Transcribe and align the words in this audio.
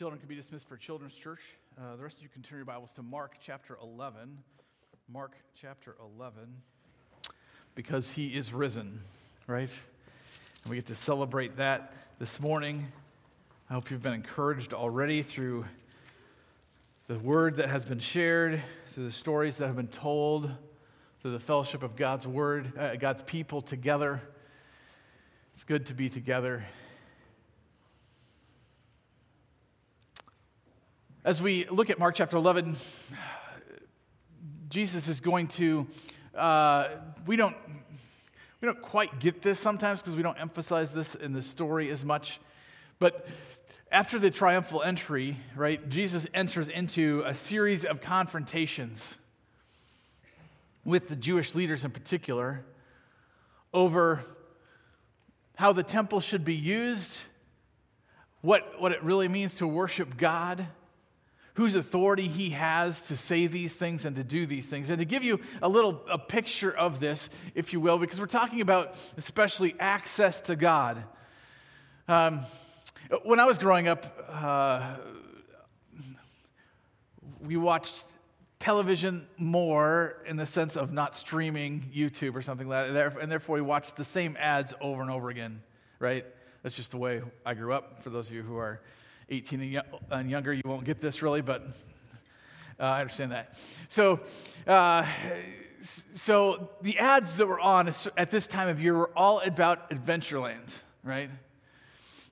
Children 0.00 0.18
can 0.18 0.30
be 0.30 0.34
dismissed 0.34 0.66
for 0.66 0.78
Children's 0.78 1.14
Church. 1.14 1.42
Uh, 1.78 1.94
the 1.94 2.02
rest 2.02 2.16
of 2.16 2.22
you 2.22 2.30
can 2.30 2.40
turn 2.40 2.56
your 2.56 2.64
Bibles 2.64 2.90
to 2.94 3.02
Mark 3.02 3.34
chapter 3.44 3.76
11. 3.82 4.38
Mark 5.12 5.32
chapter 5.60 5.94
11. 6.16 6.48
Because 7.74 8.08
he 8.08 8.28
is 8.28 8.50
risen, 8.50 8.98
right? 9.46 9.68
And 10.64 10.70
we 10.70 10.76
get 10.76 10.86
to 10.86 10.94
celebrate 10.94 11.58
that 11.58 11.92
this 12.18 12.40
morning. 12.40 12.90
I 13.68 13.74
hope 13.74 13.90
you've 13.90 14.02
been 14.02 14.14
encouraged 14.14 14.72
already 14.72 15.22
through 15.22 15.66
the 17.06 17.18
word 17.18 17.56
that 17.56 17.68
has 17.68 17.84
been 17.84 18.00
shared, 18.00 18.62
through 18.94 19.04
the 19.04 19.12
stories 19.12 19.58
that 19.58 19.66
have 19.66 19.76
been 19.76 19.86
told, 19.88 20.50
through 21.20 21.32
the 21.32 21.40
fellowship 21.40 21.82
of 21.82 21.94
God's 21.94 22.26
word, 22.26 22.72
uh, 22.78 22.96
God's 22.96 23.20
people 23.20 23.60
together. 23.60 24.22
It's 25.52 25.64
good 25.64 25.84
to 25.88 25.92
be 25.92 26.08
together. 26.08 26.64
As 31.22 31.42
we 31.42 31.66
look 31.68 31.90
at 31.90 31.98
Mark 31.98 32.14
chapter 32.14 32.38
11, 32.38 32.76
Jesus 34.70 35.06
is 35.06 35.20
going 35.20 35.48
to, 35.48 35.86
uh, 36.34 36.88
we 37.26 37.36
don't. 37.36 37.56
We 38.62 38.66
don't 38.66 38.80
quite 38.82 39.20
get 39.20 39.40
this 39.40 39.58
sometimes 39.58 40.00
because 40.00 40.14
we 40.16 40.22
don't 40.22 40.38
emphasize 40.38 40.90
this 40.90 41.14
in 41.14 41.32
the 41.32 41.40
story 41.40 41.90
as 41.90 42.04
much. 42.04 42.40
But 42.98 43.26
after 43.90 44.18
the 44.18 44.30
triumphal 44.30 44.82
entry, 44.82 45.38
right, 45.56 45.88
Jesus 45.88 46.26
enters 46.34 46.68
into 46.68 47.22
a 47.24 47.32
series 47.32 47.86
of 47.86 48.02
confrontations 48.02 49.16
with 50.84 51.08
the 51.08 51.16
Jewish 51.16 51.54
leaders 51.54 51.84
in 51.84 51.90
particular 51.90 52.62
over 53.72 54.20
how 55.54 55.72
the 55.72 55.82
temple 55.82 56.20
should 56.20 56.44
be 56.44 56.54
used, 56.54 57.18
what, 58.42 58.78
what 58.78 58.92
it 58.92 59.02
really 59.02 59.28
means 59.28 59.54
to 59.56 59.66
worship 59.66 60.18
God 60.18 60.66
whose 61.60 61.74
authority 61.74 62.26
he 62.26 62.48
has 62.48 63.02
to 63.02 63.14
say 63.14 63.46
these 63.46 63.74
things 63.74 64.06
and 64.06 64.16
to 64.16 64.24
do 64.24 64.46
these 64.46 64.64
things. 64.64 64.88
And 64.88 64.98
to 64.98 65.04
give 65.04 65.22
you 65.22 65.40
a 65.60 65.68
little 65.68 66.00
a 66.10 66.16
picture 66.16 66.74
of 66.74 67.00
this, 67.00 67.28
if 67.54 67.74
you 67.74 67.80
will, 67.80 67.98
because 67.98 68.18
we're 68.18 68.24
talking 68.24 68.62
about 68.62 68.94
especially 69.18 69.76
access 69.78 70.40
to 70.40 70.56
God. 70.56 71.04
Um, 72.08 72.40
when 73.24 73.38
I 73.40 73.44
was 73.44 73.58
growing 73.58 73.88
up, 73.88 74.26
uh, 74.30 74.96
we 77.42 77.58
watched 77.58 78.06
television 78.58 79.28
more 79.36 80.16
in 80.26 80.38
the 80.38 80.46
sense 80.46 80.78
of 80.78 80.94
not 80.94 81.14
streaming 81.14 81.90
YouTube 81.94 82.34
or 82.34 82.40
something 82.40 82.68
like 82.68 82.90
that, 82.90 83.20
and 83.20 83.30
therefore 83.30 83.56
we 83.56 83.60
watched 83.60 83.96
the 83.96 84.04
same 84.04 84.34
ads 84.40 84.72
over 84.80 85.02
and 85.02 85.10
over 85.10 85.28
again, 85.28 85.60
right? 85.98 86.24
That's 86.62 86.74
just 86.74 86.90
the 86.90 86.96
way 86.96 87.20
I 87.44 87.52
grew 87.52 87.74
up. 87.74 88.02
For 88.02 88.08
those 88.08 88.28
of 88.28 88.32
you 88.34 88.42
who 88.42 88.56
are 88.56 88.80
18 89.30 89.80
and 90.10 90.30
younger, 90.30 90.52
you 90.52 90.62
won't 90.64 90.84
get 90.84 91.00
this 91.00 91.22
really, 91.22 91.40
but 91.40 91.62
uh, 92.80 92.82
I 92.82 93.00
understand 93.00 93.30
that. 93.30 93.54
So, 93.88 94.18
uh, 94.66 95.06
so 96.14 96.70
the 96.82 96.98
ads 96.98 97.36
that 97.36 97.46
were 97.46 97.60
on 97.60 97.92
at 98.16 98.30
this 98.30 98.48
time 98.48 98.68
of 98.68 98.82
year 98.82 98.94
were 98.94 99.10
all 99.16 99.40
about 99.40 99.90
Adventureland, 99.90 100.74
right? 101.04 101.30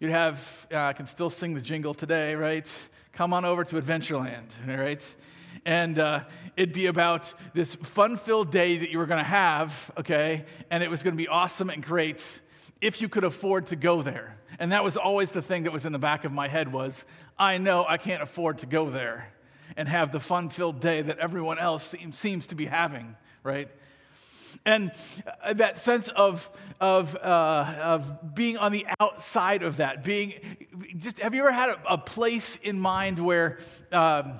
You'd 0.00 0.10
have, 0.10 0.66
uh, 0.72 0.78
I 0.78 0.92
can 0.92 1.06
still 1.06 1.30
sing 1.30 1.54
the 1.54 1.60
jingle 1.60 1.94
today, 1.94 2.34
right? 2.34 2.70
Come 3.12 3.32
on 3.32 3.44
over 3.44 3.62
to 3.62 3.80
Adventureland, 3.80 4.48
right? 4.66 5.14
And 5.64 5.98
uh, 5.98 6.24
it'd 6.56 6.74
be 6.74 6.86
about 6.86 7.32
this 7.54 7.76
fun 7.76 8.16
filled 8.16 8.50
day 8.50 8.78
that 8.78 8.90
you 8.90 8.98
were 8.98 9.06
going 9.06 9.22
to 9.22 9.30
have, 9.30 9.90
okay? 9.98 10.44
And 10.70 10.82
it 10.82 10.90
was 10.90 11.02
going 11.04 11.14
to 11.14 11.18
be 11.18 11.28
awesome 11.28 11.70
and 11.70 11.82
great 11.82 12.40
if 12.80 13.00
you 13.00 13.08
could 13.08 13.24
afford 13.24 13.68
to 13.68 13.76
go 13.76 14.02
there. 14.02 14.36
And 14.58 14.72
that 14.72 14.84
was 14.84 14.96
always 14.96 15.30
the 15.30 15.42
thing 15.42 15.64
that 15.64 15.72
was 15.72 15.84
in 15.84 15.92
the 15.92 15.98
back 15.98 16.24
of 16.24 16.32
my 16.32 16.48
head 16.48 16.72
was, 16.72 17.04
I 17.38 17.58
know 17.58 17.84
I 17.88 17.96
can't 17.96 18.22
afford 18.22 18.58
to 18.60 18.66
go 18.66 18.90
there 18.90 19.28
and 19.76 19.88
have 19.88 20.12
the 20.12 20.20
fun-filled 20.20 20.80
day 20.80 21.02
that 21.02 21.18
everyone 21.18 21.58
else 21.58 21.94
seems 22.12 22.46
to 22.48 22.54
be 22.54 22.66
having, 22.66 23.14
right? 23.42 23.68
And 24.64 24.92
uh, 25.42 25.52
that 25.54 25.78
sense 25.78 26.08
of, 26.08 26.48
of, 26.80 27.14
uh, 27.16 27.74
of 27.80 28.34
being 28.34 28.56
on 28.56 28.72
the 28.72 28.86
outside 28.98 29.62
of 29.62 29.76
that, 29.76 30.02
being 30.02 30.34
just, 30.96 31.18
have 31.20 31.34
you 31.34 31.42
ever 31.42 31.52
had 31.52 31.70
a, 31.70 31.78
a 31.90 31.98
place 31.98 32.58
in 32.62 32.80
mind 32.80 33.18
where, 33.18 33.58
um, 33.92 34.34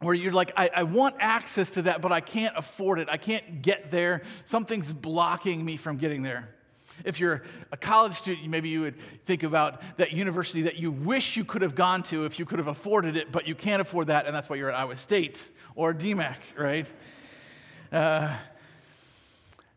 where 0.00 0.14
you're 0.14 0.32
like, 0.32 0.52
I, 0.56 0.70
I 0.76 0.82
want 0.84 1.16
access 1.18 1.70
to 1.70 1.82
that, 1.82 2.00
but 2.00 2.12
I 2.12 2.20
can't 2.20 2.56
afford 2.56 3.00
it. 3.00 3.08
I 3.10 3.16
can't 3.16 3.60
get 3.60 3.90
there. 3.90 4.22
Something's 4.44 4.92
blocking 4.92 5.64
me 5.64 5.76
from 5.76 5.96
getting 5.96 6.22
there. 6.22 6.54
If 7.04 7.20
you're 7.20 7.42
a 7.72 7.76
college 7.76 8.14
student, 8.14 8.48
maybe 8.48 8.68
you 8.68 8.80
would 8.80 8.96
think 9.26 9.42
about 9.42 9.82
that 9.98 10.12
university 10.12 10.62
that 10.62 10.76
you 10.76 10.90
wish 10.90 11.36
you 11.36 11.44
could 11.44 11.62
have 11.62 11.74
gone 11.74 12.02
to 12.04 12.24
if 12.24 12.38
you 12.38 12.44
could 12.44 12.58
have 12.58 12.68
afforded 12.68 13.16
it, 13.16 13.30
but 13.32 13.46
you 13.46 13.54
can't 13.54 13.80
afford 13.80 14.08
that, 14.08 14.26
and 14.26 14.34
that's 14.34 14.48
why 14.48 14.56
you're 14.56 14.70
at 14.70 14.78
Iowa 14.78 14.96
State 14.96 15.50
or 15.74 15.94
DMACC, 15.94 16.36
right? 16.56 16.86
Uh, 17.92 18.34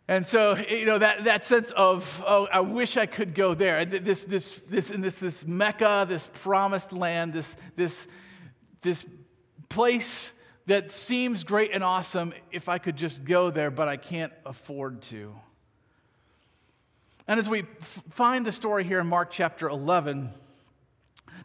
and 0.08 0.26
so, 0.26 0.58
you 0.58 0.86
know, 0.86 0.98
that, 0.98 1.24
that 1.24 1.46
sense 1.46 1.72
of, 1.72 2.22
oh, 2.28 2.48
I 2.52 2.60
wish 2.60 2.98
I 2.98 3.06
could 3.06 3.34
go 3.34 3.54
there. 3.54 3.86
This, 3.86 4.26
this, 4.26 4.60
this, 4.68 4.92
in 4.92 5.00
this, 5.00 5.20
this 5.20 5.46
Mecca, 5.46 6.06
this 6.10 6.28
promised 6.34 6.92
land, 6.92 7.32
this, 7.32 7.56
this, 7.78 8.08
this 8.82 9.06
place 9.70 10.34
that 10.66 10.92
seems 10.92 11.44
great 11.44 11.72
and 11.74 11.84
awesome 11.84 12.34
if 12.52 12.68
I 12.68 12.78
could 12.78 12.98
just 12.98 13.24
go 13.24 13.52
there, 13.52 13.72
but 13.72 13.88
I 13.88 13.96
can't 13.96 14.34
afford 14.46 15.02
to. 15.04 15.34
And 17.28 17.40
as 17.40 17.48
we 17.48 17.62
f- 17.62 18.04
find 18.10 18.46
the 18.46 18.52
story 18.52 18.84
here 18.84 19.00
in 19.00 19.08
Mark 19.08 19.32
chapter 19.32 19.70
11, 19.70 20.30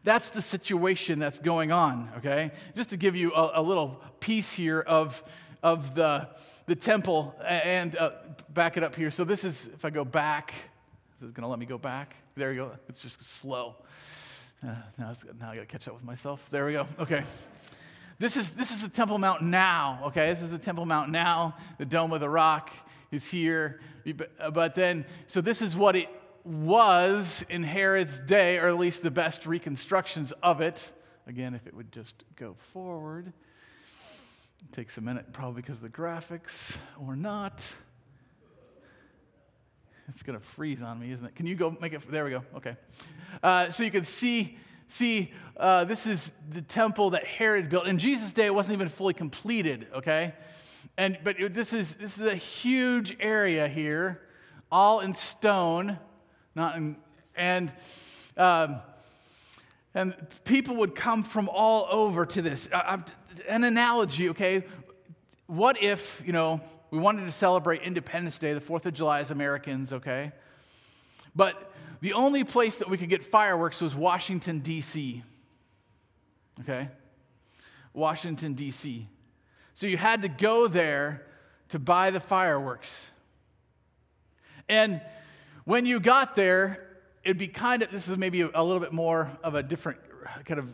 that's 0.04 0.30
the 0.30 0.42
situation 0.42 1.18
that's 1.18 1.38
going 1.38 1.72
on, 1.72 2.08
okay? 2.18 2.52
Just 2.74 2.90
to 2.90 2.96
give 2.96 3.16
you 3.16 3.32
a, 3.34 3.60
a 3.60 3.62
little 3.62 4.02
piece 4.20 4.52
here 4.52 4.80
of, 4.80 5.22
of 5.62 5.94
the, 5.94 6.28
the 6.66 6.76
temple 6.76 7.34
and 7.44 7.96
uh, 7.96 8.10
back 8.50 8.76
it 8.76 8.84
up 8.84 8.94
here. 8.94 9.10
So, 9.10 9.24
this 9.24 9.44
is, 9.44 9.68
if 9.74 9.84
I 9.84 9.90
go 9.90 10.04
back, 10.04 10.54
this 11.20 11.26
is 11.26 11.32
going 11.32 11.42
to 11.42 11.48
let 11.48 11.58
me 11.58 11.66
go 11.66 11.78
back. 11.78 12.14
There 12.36 12.52
you 12.52 12.66
go. 12.66 12.72
It's 12.88 13.02
just 13.02 13.24
slow. 13.40 13.76
Uh, 14.62 14.74
now, 14.98 15.14
now 15.40 15.50
I 15.50 15.56
got 15.56 15.60
to 15.62 15.66
catch 15.66 15.88
up 15.88 15.94
with 15.94 16.04
myself. 16.04 16.44
There 16.50 16.66
we 16.66 16.72
go. 16.72 16.86
Okay. 16.98 17.24
This 18.18 18.36
is, 18.36 18.50
this 18.50 18.70
is 18.70 18.82
the 18.82 18.88
Temple 18.88 19.18
Mount 19.18 19.42
now, 19.42 20.00
okay? 20.06 20.30
This 20.30 20.40
is 20.40 20.50
the 20.50 20.58
Temple 20.58 20.86
Mount 20.86 21.10
now, 21.10 21.54
the 21.76 21.84
Dome 21.84 22.12
of 22.12 22.20
the 22.20 22.28
Rock 22.28 22.70
is 23.10 23.26
here. 23.26 23.80
But 24.52 24.74
then, 24.74 25.04
so 25.26 25.40
this 25.40 25.62
is 25.62 25.76
what 25.76 25.96
it 25.96 26.08
was 26.44 27.44
in 27.48 27.62
Herod's 27.62 28.20
day, 28.20 28.58
or 28.58 28.68
at 28.68 28.78
least 28.78 29.02
the 29.02 29.10
best 29.10 29.46
reconstructions 29.46 30.32
of 30.42 30.60
it. 30.60 30.92
Again, 31.26 31.54
if 31.54 31.66
it 31.66 31.74
would 31.74 31.90
just 31.90 32.24
go 32.36 32.54
forward. 32.72 33.32
It 34.62 34.72
takes 34.72 34.98
a 34.98 35.00
minute, 35.00 35.32
probably 35.32 35.62
because 35.62 35.78
of 35.78 35.82
the 35.82 35.88
graphics, 35.88 36.76
or 37.04 37.16
not. 37.16 37.62
It's 40.08 40.22
going 40.22 40.38
to 40.38 40.44
freeze 40.44 40.82
on 40.82 41.00
me, 41.00 41.10
isn't 41.10 41.26
it? 41.26 41.34
Can 41.34 41.46
you 41.46 41.56
go 41.56 41.76
make 41.80 41.92
it? 41.92 42.08
There 42.10 42.24
we 42.24 42.30
go. 42.30 42.44
Okay. 42.56 42.76
Uh, 43.42 43.70
so 43.70 43.82
you 43.82 43.90
can 43.90 44.04
see 44.04 44.56
see 44.88 45.32
uh, 45.56 45.84
this 45.84 46.06
is 46.06 46.32
the 46.50 46.62
temple 46.62 47.10
that 47.10 47.24
Herod 47.24 47.68
built. 47.68 47.88
In 47.88 47.98
Jesus' 47.98 48.32
day, 48.32 48.46
it 48.46 48.54
wasn't 48.54 48.74
even 48.74 48.88
fully 48.88 49.14
completed. 49.14 49.88
Okay. 49.94 50.32
And, 50.98 51.18
but 51.22 51.36
this 51.52 51.72
is, 51.72 51.94
this 51.94 52.16
is 52.16 52.24
a 52.24 52.34
huge 52.34 53.16
area 53.20 53.68
here, 53.68 54.22
all 54.72 55.00
in 55.00 55.14
stone, 55.14 55.98
not 56.54 56.76
in, 56.76 56.96
and, 57.36 57.72
um, 58.38 58.80
and 59.94 60.14
people 60.44 60.76
would 60.76 60.94
come 60.94 61.22
from 61.22 61.50
all 61.50 61.86
over 61.90 62.24
to 62.24 62.40
this. 62.40 62.68
I, 62.72 62.98
an 63.46 63.64
analogy, 63.64 64.30
okay? 64.30 64.64
What 65.46 65.82
if, 65.82 66.22
you 66.24 66.32
know, 66.32 66.60
we 66.90 66.98
wanted 66.98 67.24
to 67.26 67.32
celebrate 67.32 67.82
Independence 67.82 68.38
Day, 68.38 68.54
the 68.54 68.60
4th 68.60 68.86
of 68.86 68.94
July, 68.94 69.20
as 69.20 69.30
Americans, 69.30 69.92
okay? 69.92 70.32
But 71.34 71.72
the 72.00 72.14
only 72.14 72.42
place 72.42 72.76
that 72.76 72.88
we 72.88 72.96
could 72.96 73.10
get 73.10 73.22
fireworks 73.22 73.82
was 73.82 73.94
Washington, 73.94 74.60
D.C., 74.60 75.22
okay? 76.60 76.88
Washington, 77.92 78.54
D.C. 78.54 79.08
So 79.76 79.86
you 79.86 79.98
had 79.98 80.22
to 80.22 80.28
go 80.28 80.68
there 80.68 81.26
to 81.68 81.78
buy 81.78 82.10
the 82.10 82.18
fireworks. 82.18 83.08
And 84.70 85.02
when 85.66 85.84
you 85.84 86.00
got 86.00 86.34
there, 86.34 86.98
it'd 87.24 87.36
be 87.36 87.48
kind 87.48 87.82
of, 87.82 87.90
this 87.90 88.08
is 88.08 88.16
maybe 88.16 88.40
a, 88.40 88.64
little 88.64 88.80
bit 88.80 88.94
more 88.94 89.30
of 89.44 89.54
a 89.54 89.62
different 89.62 89.98
kind 90.46 90.58
of 90.58 90.68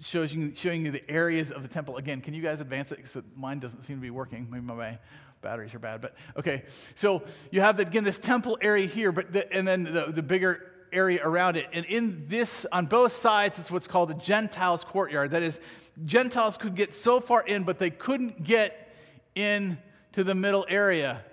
shows 0.00 0.32
you, 0.32 0.54
showing 0.54 0.86
you 0.86 0.90
the 0.90 1.08
areas 1.10 1.50
of 1.50 1.60
the 1.60 1.68
temple. 1.68 1.98
Again, 1.98 2.22
can 2.22 2.32
you 2.32 2.40
guys 2.40 2.62
advance 2.62 2.90
it? 2.92 2.96
Because 2.96 3.22
mine 3.36 3.58
doesn't 3.58 3.82
seem 3.82 3.96
to 3.96 4.02
be 4.02 4.10
working. 4.10 4.48
Maybe 4.50 4.64
my 4.64 4.98
batteries 5.42 5.74
are 5.74 5.78
bad. 5.78 6.00
But 6.00 6.14
okay, 6.38 6.64
so 6.94 7.22
you 7.50 7.60
have, 7.60 7.76
the, 7.76 7.82
again, 7.82 8.04
this 8.04 8.18
temple 8.18 8.56
area 8.62 8.86
here, 8.86 9.12
but 9.12 9.34
the, 9.34 9.52
and 9.52 9.68
then 9.68 9.84
the, 9.84 10.12
the 10.14 10.22
bigger 10.22 10.69
area 10.92 11.20
around 11.22 11.56
it. 11.56 11.66
And 11.72 11.84
in 11.86 12.26
this, 12.28 12.66
on 12.72 12.86
both 12.86 13.12
sides, 13.12 13.58
it's 13.58 13.70
what's 13.70 13.86
called 13.86 14.10
the 14.10 14.14
Gentiles' 14.14 14.84
courtyard. 14.84 15.30
That 15.30 15.42
is, 15.42 15.60
Gentiles 16.04 16.56
could 16.56 16.74
get 16.74 16.94
so 16.94 17.20
far 17.20 17.42
in, 17.42 17.64
but 17.64 17.78
they 17.78 17.90
couldn't 17.90 18.44
get 18.44 18.92
in 19.34 19.78
to 20.12 20.24
the 20.24 20.34
middle 20.34 20.66
area. 20.68 21.24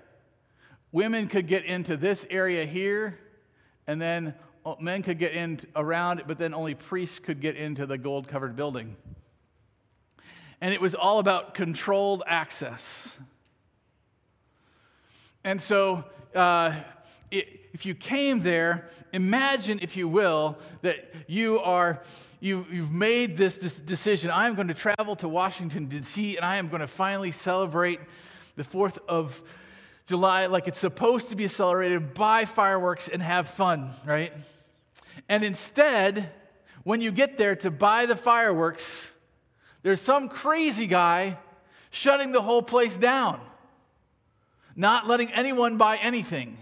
Women 0.91 1.27
could 1.27 1.47
get 1.47 1.65
into 1.65 1.97
this 1.97 2.25
area 2.29 2.65
here, 2.65 3.19
and 3.87 4.01
then 4.01 4.33
men 4.79 5.03
could 5.03 5.19
get 5.19 5.33
in 5.33 5.59
around, 5.75 6.19
it, 6.19 6.27
but 6.27 6.37
then 6.37 6.53
only 6.53 6.75
priests 6.75 7.19
could 7.19 7.41
get 7.41 7.55
into 7.55 7.85
the 7.85 7.97
gold 7.97 8.27
covered 8.27 8.55
building. 8.55 8.95
And 10.61 10.73
it 10.73 10.81
was 10.81 10.95
all 10.95 11.19
about 11.19 11.53
controlled 11.53 12.23
access. 12.25 13.11
And 15.43 15.61
so, 15.61 16.03
uh, 16.35 16.75
it, 17.31 17.66
if 17.77 17.85
you 17.85 17.93
came 17.93 18.39
there, 18.39 18.89
imagine, 19.13 19.77
if 19.83 19.95
you 19.95 20.07
will, 20.07 20.57
that 20.81 21.13
you 21.27 21.59
are 21.59 22.01
you, 22.39 22.65
you've 22.71 22.91
made 22.91 23.37
this, 23.37 23.55
this 23.57 23.79
decision. 23.79 24.31
I 24.31 24.47
am 24.47 24.55
going 24.55 24.69
to 24.69 24.73
travel 24.73 25.15
to 25.17 25.29
Washington 25.29 25.85
D.C. 25.85 26.37
and 26.37 26.43
I 26.43 26.55
am 26.55 26.69
going 26.69 26.81
to 26.81 26.87
finally 26.87 27.31
celebrate 27.31 27.99
the 28.55 28.63
Fourth 28.63 28.97
of 29.07 29.39
July 30.07 30.47
like 30.47 30.67
it's 30.67 30.79
supposed 30.79 31.29
to 31.29 31.35
be 31.35 31.47
celebrated, 31.47 32.15
buy 32.15 32.45
fireworks 32.45 33.09
and 33.09 33.21
have 33.21 33.47
fun, 33.47 33.91
right? 34.07 34.33
And 35.29 35.43
instead, 35.43 36.31
when 36.83 36.99
you 36.99 37.11
get 37.11 37.37
there 37.37 37.55
to 37.57 37.69
buy 37.69 38.07
the 38.07 38.15
fireworks, 38.15 39.11
there's 39.83 40.01
some 40.01 40.29
crazy 40.29 40.87
guy 40.87 41.37
shutting 41.91 42.31
the 42.31 42.41
whole 42.41 42.63
place 42.63 42.97
down, 42.97 43.39
not 44.75 45.05
letting 45.05 45.31
anyone 45.31 45.77
buy 45.77 45.97
anything, 45.97 46.57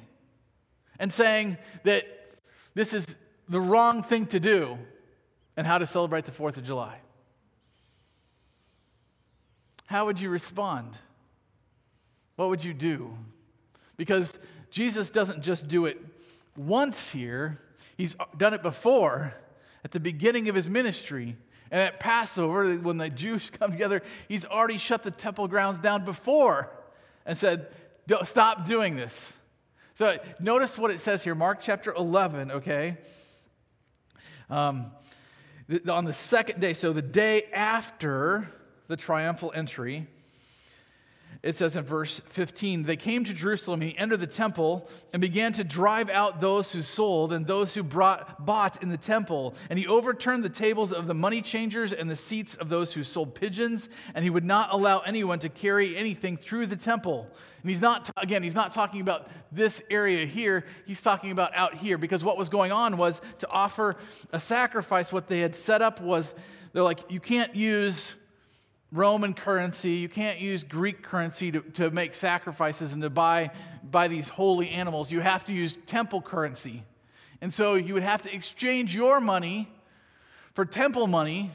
and 1.00 1.12
saying 1.12 1.57
that 1.83 2.06
this 2.74 2.94
is 2.94 3.06
the 3.50 3.59
wrong 3.59 4.03
thing 4.03 4.25
to 4.27 4.39
do 4.39 4.77
and 5.57 5.65
how 5.65 5.77
to 5.77 5.86
celebrate 5.86 6.25
the 6.25 6.31
4th 6.31 6.57
of 6.57 6.63
July. 6.63 6.97
How 9.86 10.06
would 10.06 10.19
you 10.19 10.30
respond? 10.30 10.97
What 12.36 12.50
would 12.50 12.63
you 12.63 12.74
do? 12.74 13.15
Because 13.97 14.33
Jesus 14.71 15.09
doesn't 15.09 15.42
just 15.42 15.68
do 15.68 15.86
it 15.86 16.01
once 16.57 17.09
here, 17.09 17.59
he's 17.97 18.15
done 18.38 18.53
it 18.53 18.63
before 18.63 19.33
at 19.83 19.92
the 19.92 20.00
beginning 20.00 20.50
of 20.50 20.56
his 20.56 20.69
ministry. 20.69 21.36
And 21.71 21.81
at 21.81 22.00
Passover, 22.00 22.75
when 22.75 22.97
the 22.97 23.09
Jews 23.09 23.50
come 23.59 23.71
together, 23.71 24.01
he's 24.27 24.45
already 24.45 24.77
shut 24.77 25.03
the 25.03 25.12
temple 25.12 25.47
grounds 25.47 25.80
down 25.80 26.06
before 26.06 26.69
and 27.25 27.38
said, 27.38 27.68
Stop 28.24 28.68
doing 28.68 28.95
this. 28.95 29.38
So 29.95 30.18
notice 30.42 30.77
what 30.77 30.92
it 30.92 31.00
says 31.00 31.24
here, 31.24 31.36
Mark 31.36 31.59
chapter 31.62 31.94
11, 31.94 32.51
okay? 32.51 32.97
Um, 34.50 34.92
on 35.88 36.03
the 36.03 36.13
second 36.13 36.59
day, 36.59 36.74
so 36.74 36.92
the 36.92 37.01
day 37.01 37.44
after 37.53 38.51
the 38.89 38.97
triumphal 38.97 39.53
entry, 39.56 40.06
it 41.43 41.55
says 41.55 41.75
in 41.75 41.83
verse 41.83 42.21
15, 42.29 42.83
they 42.83 42.95
came 42.95 43.23
to 43.23 43.33
Jerusalem, 43.33 43.81
he 43.81 43.97
entered 43.97 44.19
the 44.19 44.27
temple 44.27 44.89
and 45.13 45.21
began 45.21 45.53
to 45.53 45.63
drive 45.63 46.09
out 46.09 46.39
those 46.39 46.71
who 46.71 46.81
sold 46.81 47.33
and 47.33 47.45
those 47.45 47.73
who 47.73 47.83
brought, 47.83 48.45
bought 48.45 48.81
in 48.81 48.89
the 48.89 48.97
temple. 48.97 49.55
And 49.69 49.77
he 49.77 49.87
overturned 49.87 50.43
the 50.43 50.49
tables 50.49 50.91
of 50.91 51.07
the 51.07 51.13
money 51.13 51.41
changers 51.41 51.93
and 51.93 52.09
the 52.09 52.15
seats 52.15 52.55
of 52.55 52.69
those 52.69 52.93
who 52.93 53.03
sold 53.03 53.35
pigeons, 53.35 53.89
and 54.13 54.23
he 54.23 54.29
would 54.29 54.45
not 54.45 54.73
allow 54.73 54.99
anyone 54.99 55.39
to 55.39 55.49
carry 55.49 55.95
anything 55.95 56.37
through 56.37 56.67
the 56.67 56.75
temple. 56.75 57.29
And 57.61 57.69
he's 57.69 57.81
not, 57.81 58.09
again, 58.17 58.43
he's 58.43 58.55
not 58.55 58.73
talking 58.73 59.01
about 59.01 59.29
this 59.51 59.81
area 59.89 60.25
here, 60.25 60.65
he's 60.85 61.01
talking 61.01 61.31
about 61.31 61.55
out 61.55 61.75
here, 61.75 61.97
because 61.97 62.23
what 62.23 62.37
was 62.37 62.49
going 62.49 62.71
on 62.71 62.97
was 62.97 63.21
to 63.39 63.49
offer 63.49 63.95
a 64.31 64.39
sacrifice. 64.39 65.11
What 65.11 65.27
they 65.27 65.39
had 65.39 65.55
set 65.55 65.81
up 65.81 66.01
was 66.01 66.33
they're 66.73 66.83
like, 66.83 66.99
you 67.09 67.19
can't 67.19 67.55
use 67.55 68.15
Roman 68.95 69.33
currency, 69.33 69.92
you 69.92 70.07
can't 70.07 70.39
use 70.39 70.63
Greek 70.63 71.03
currency 71.03 71.51
to, 71.51 71.59
to 71.62 71.92
make 71.92 72.15
sacrifices 72.15 72.94
and 72.94 73.01
to 73.01 73.09
buy, 73.09 73.51
buy 73.92 74.07
these 74.07 74.30
holy 74.30 74.69
animals. 74.69 75.12
You 75.12 75.19
have 75.19 75.44
to 75.45 75.53
use 75.53 75.77
temple 75.86 76.21
currency. 76.21 76.83
And 77.42 77.53
so 77.53 77.74
you 77.75 77.94
would 77.94 78.03
have 78.03 78.21
to 78.21 78.33
exchange 78.33 78.95
your 78.95 79.19
money 79.19 79.69
for 80.53 80.65
temple 80.65 81.07
money 81.07 81.51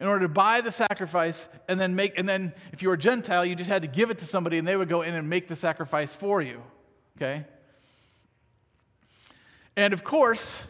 in 0.00 0.08
order 0.08 0.26
to 0.26 0.28
buy 0.28 0.60
the 0.60 0.72
sacrifice 0.72 1.48
and 1.68 1.78
then 1.78 1.94
make 1.94 2.18
and 2.18 2.28
then 2.28 2.52
if 2.72 2.82
you 2.82 2.88
were 2.88 2.94
a 2.94 2.98
gentile 2.98 3.46
you 3.46 3.54
just 3.54 3.70
had 3.70 3.82
to 3.82 3.88
give 3.88 4.10
it 4.10 4.18
to 4.18 4.24
somebody 4.24 4.58
and 4.58 4.66
they 4.66 4.76
would 4.76 4.88
go 4.88 5.02
in 5.02 5.14
and 5.14 5.30
make 5.30 5.46
the 5.46 5.54
sacrifice 5.54 6.12
for 6.12 6.42
you 6.42 6.60
okay 7.16 7.44
and 9.76 9.94
of 9.94 10.02
course 10.02 10.64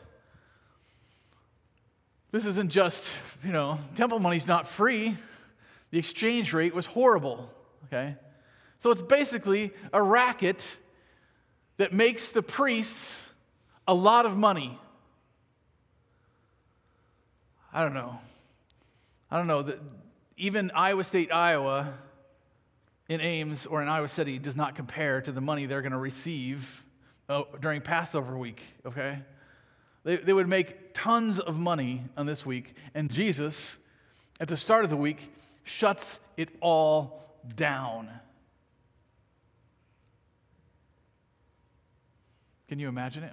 this 2.30 2.44
isn't 2.44 2.68
just 2.68 3.10
you 3.42 3.52
know 3.52 3.78
temple 3.96 4.18
money's 4.18 4.46
not 4.46 4.68
free 4.68 5.16
the 5.92 5.98
exchange 5.98 6.52
rate 6.52 6.74
was 6.74 6.86
horrible, 6.86 7.48
okay? 7.84 8.16
So 8.80 8.90
it's 8.90 9.02
basically 9.02 9.72
a 9.92 10.02
racket 10.02 10.78
that 11.76 11.92
makes 11.92 12.30
the 12.30 12.42
priests 12.42 13.28
a 13.86 13.94
lot 13.94 14.26
of 14.26 14.36
money. 14.36 14.78
I 17.72 17.82
don't 17.82 17.94
know. 17.94 18.18
I 19.30 19.36
don't 19.36 19.46
know 19.46 19.62
that 19.62 19.80
even 20.38 20.70
Iowa 20.74 21.04
State, 21.04 21.30
Iowa, 21.30 21.92
in 23.08 23.20
Ames 23.20 23.66
or 23.66 23.82
in 23.82 23.88
Iowa 23.88 24.08
City 24.08 24.38
does 24.38 24.56
not 24.56 24.74
compare 24.74 25.20
to 25.20 25.30
the 25.30 25.40
money 25.42 25.66
they're 25.66 25.82
going 25.82 25.92
to 25.92 25.98
receive 25.98 26.84
uh, 27.28 27.42
during 27.60 27.82
Passover 27.82 28.38
week, 28.38 28.62
okay? 28.86 29.18
They, 30.04 30.16
they 30.16 30.32
would 30.32 30.48
make 30.48 30.94
tons 30.94 31.38
of 31.38 31.58
money 31.58 32.02
on 32.16 32.24
this 32.24 32.46
week, 32.46 32.74
and 32.94 33.10
Jesus, 33.10 33.76
at 34.40 34.48
the 34.48 34.56
start 34.56 34.84
of 34.84 34.90
the 34.90 34.96
week, 34.96 35.18
shuts 35.64 36.18
it 36.36 36.48
all 36.60 37.24
down. 37.56 38.10
Can 42.68 42.78
you 42.78 42.88
imagine 42.88 43.22
it? 43.22 43.32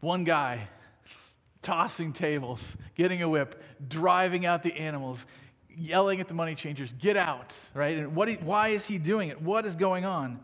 One 0.00 0.24
guy 0.24 0.68
tossing 1.62 2.12
tables, 2.12 2.76
getting 2.96 3.22
a 3.22 3.28
whip, 3.28 3.62
driving 3.88 4.44
out 4.44 4.62
the 4.62 4.74
animals, 4.74 5.24
yelling 5.68 6.20
at 6.20 6.28
the 6.28 6.34
money 6.34 6.54
changers, 6.54 6.92
get 6.98 7.16
out, 7.16 7.54
right? 7.74 7.96
And 7.96 8.14
what 8.14 8.28
why 8.42 8.68
is 8.68 8.84
he 8.84 8.98
doing 8.98 9.28
it? 9.28 9.40
What 9.40 9.64
is 9.64 9.76
going 9.76 10.04
on? 10.04 10.40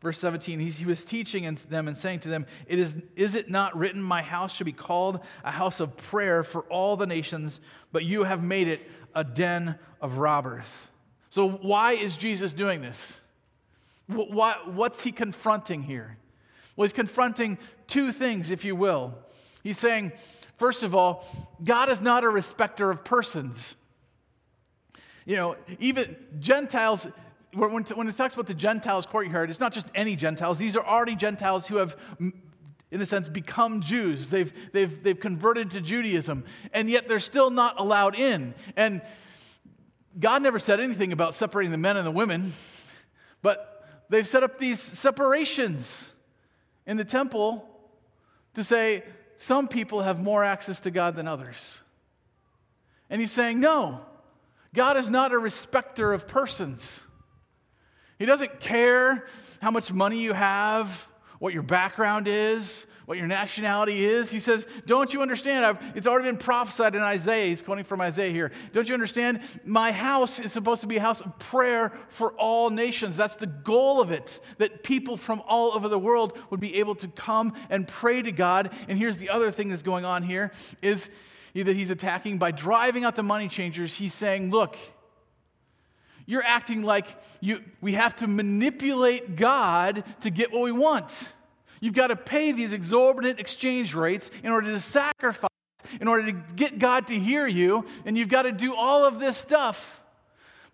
Verse 0.00 0.18
17, 0.18 0.60
he, 0.60 0.70
he 0.70 0.84
was 0.84 1.04
teaching 1.04 1.58
them 1.68 1.88
and 1.88 1.96
saying 1.96 2.20
to 2.20 2.28
them, 2.28 2.46
it 2.66 2.78
is, 2.78 2.96
is 3.16 3.34
it 3.34 3.50
not 3.50 3.76
written, 3.76 4.02
My 4.02 4.22
house 4.22 4.54
should 4.54 4.66
be 4.66 4.72
called 4.72 5.20
a 5.42 5.50
house 5.50 5.80
of 5.80 5.96
prayer 5.96 6.42
for 6.42 6.62
all 6.62 6.96
the 6.96 7.06
nations, 7.06 7.60
but 7.92 8.04
you 8.04 8.22
have 8.22 8.42
made 8.42 8.68
it 8.68 8.88
a 9.16 9.24
den 9.24 9.76
of 10.00 10.18
robbers. 10.18 10.66
So, 11.30 11.48
why 11.48 11.94
is 11.94 12.16
Jesus 12.16 12.52
doing 12.52 12.80
this? 12.80 13.20
what's 14.08 15.02
he 15.02 15.10
confronting 15.10 15.82
here? 15.82 16.16
Well, 16.76 16.84
he's 16.84 16.92
confronting 16.92 17.58
two 17.88 18.12
things, 18.12 18.52
if 18.52 18.64
you 18.64 18.76
will. 18.76 19.14
He's 19.64 19.78
saying, 19.78 20.12
first 20.58 20.84
of 20.84 20.94
all, 20.94 21.26
God 21.64 21.90
is 21.90 22.00
not 22.00 22.22
a 22.22 22.28
respecter 22.28 22.88
of 22.90 23.04
persons. 23.04 23.74
You 25.24 25.34
know, 25.34 25.56
even 25.80 26.14
Gentiles, 26.38 27.08
when, 27.52 27.82
it 27.82 28.16
talks 28.16 28.34
about 28.34 28.46
the 28.46 28.54
Gentiles' 28.54 29.06
courtyard, 29.06 29.50
it's 29.50 29.58
not 29.58 29.72
just 29.72 29.88
any 29.92 30.14
Gentiles. 30.14 30.56
These 30.56 30.76
are 30.76 30.86
already 30.86 31.16
Gentiles 31.16 31.66
who 31.66 31.76
have 31.76 31.96
in 32.90 33.00
a 33.00 33.06
sense, 33.06 33.28
become 33.28 33.80
Jews. 33.80 34.28
They've, 34.28 34.52
they've, 34.72 35.02
they've 35.02 35.18
converted 35.18 35.72
to 35.72 35.80
Judaism, 35.80 36.44
and 36.72 36.88
yet 36.88 37.08
they're 37.08 37.18
still 37.18 37.50
not 37.50 37.80
allowed 37.80 38.14
in. 38.14 38.54
And 38.76 39.02
God 40.18 40.42
never 40.42 40.58
said 40.58 40.80
anything 40.80 41.12
about 41.12 41.34
separating 41.34 41.72
the 41.72 41.78
men 41.78 41.96
and 41.96 42.06
the 42.06 42.12
women, 42.12 42.52
but 43.42 43.84
they've 44.08 44.26
set 44.26 44.42
up 44.42 44.58
these 44.58 44.80
separations 44.80 46.10
in 46.86 46.96
the 46.96 47.04
temple 47.04 47.68
to 48.54 48.64
say 48.64 49.02
some 49.36 49.68
people 49.68 50.02
have 50.02 50.20
more 50.22 50.44
access 50.44 50.80
to 50.80 50.90
God 50.90 51.16
than 51.16 51.28
others. 51.28 51.80
And 53.10 53.20
he's 53.20 53.32
saying, 53.32 53.60
no, 53.60 54.00
God 54.74 54.96
is 54.96 55.10
not 55.10 55.32
a 55.32 55.38
respecter 55.38 56.12
of 56.12 56.26
persons. 56.26 57.00
He 58.18 58.26
doesn't 58.26 58.60
care 58.60 59.26
how 59.60 59.70
much 59.70 59.92
money 59.92 60.22
you 60.22 60.32
have 60.32 61.06
what 61.38 61.52
your 61.52 61.62
background 61.62 62.26
is, 62.28 62.86
what 63.06 63.18
your 63.18 63.26
nationality 63.26 64.04
is. 64.04 64.30
He 64.30 64.40
says, 64.40 64.66
Don't 64.84 65.14
you 65.14 65.22
understand? 65.22 65.64
I've, 65.64 65.78
it's 65.94 66.06
already 66.06 66.28
been 66.28 66.38
prophesied 66.38 66.94
in 66.94 67.02
Isaiah. 67.02 67.48
He's 67.48 67.62
quoting 67.62 67.84
from 67.84 68.00
Isaiah 68.00 68.32
here. 68.32 68.52
Don't 68.72 68.88
you 68.88 68.94
understand? 68.94 69.40
My 69.64 69.92
house 69.92 70.38
is 70.38 70.52
supposed 70.52 70.80
to 70.80 70.86
be 70.86 70.96
a 70.96 71.00
house 71.00 71.20
of 71.20 71.38
prayer 71.38 71.92
for 72.08 72.32
all 72.32 72.70
nations. 72.70 73.16
That's 73.16 73.36
the 73.36 73.46
goal 73.46 74.00
of 74.00 74.10
it, 74.10 74.40
that 74.58 74.82
people 74.82 75.16
from 75.16 75.42
all 75.46 75.72
over 75.72 75.88
the 75.88 75.98
world 75.98 76.38
would 76.50 76.60
be 76.60 76.76
able 76.76 76.94
to 76.96 77.08
come 77.08 77.54
and 77.70 77.86
pray 77.86 78.22
to 78.22 78.32
God. 78.32 78.70
And 78.88 78.98
here's 78.98 79.18
the 79.18 79.30
other 79.30 79.50
thing 79.50 79.68
that's 79.68 79.82
going 79.82 80.04
on 80.04 80.22
here 80.22 80.52
is 80.82 81.08
that 81.54 81.74
he's 81.74 81.90
attacking 81.90 82.36
by 82.36 82.50
driving 82.50 83.04
out 83.04 83.16
the 83.16 83.22
money 83.22 83.48
changers. 83.48 83.94
He's 83.94 84.12
saying, 84.12 84.50
Look, 84.50 84.76
you're 86.26 86.44
acting 86.44 86.82
like 86.82 87.06
you, 87.40 87.62
we 87.80 87.92
have 87.92 88.16
to 88.16 88.26
manipulate 88.26 89.36
God 89.36 90.04
to 90.22 90.30
get 90.30 90.52
what 90.52 90.62
we 90.62 90.72
want. 90.72 91.12
You've 91.80 91.94
got 91.94 92.08
to 92.08 92.16
pay 92.16 92.52
these 92.52 92.72
exorbitant 92.72 93.38
exchange 93.38 93.94
rates 93.94 94.30
in 94.42 94.50
order 94.50 94.72
to 94.72 94.80
sacrifice, 94.80 95.50
in 96.00 96.08
order 96.08 96.26
to 96.26 96.32
get 96.32 96.78
God 96.78 97.06
to 97.08 97.18
hear 97.18 97.46
you, 97.46 97.86
and 98.04 98.18
you've 98.18 98.28
got 98.28 98.42
to 98.42 98.52
do 98.52 98.74
all 98.74 99.04
of 99.04 99.20
this 99.20 99.36
stuff. 99.36 100.00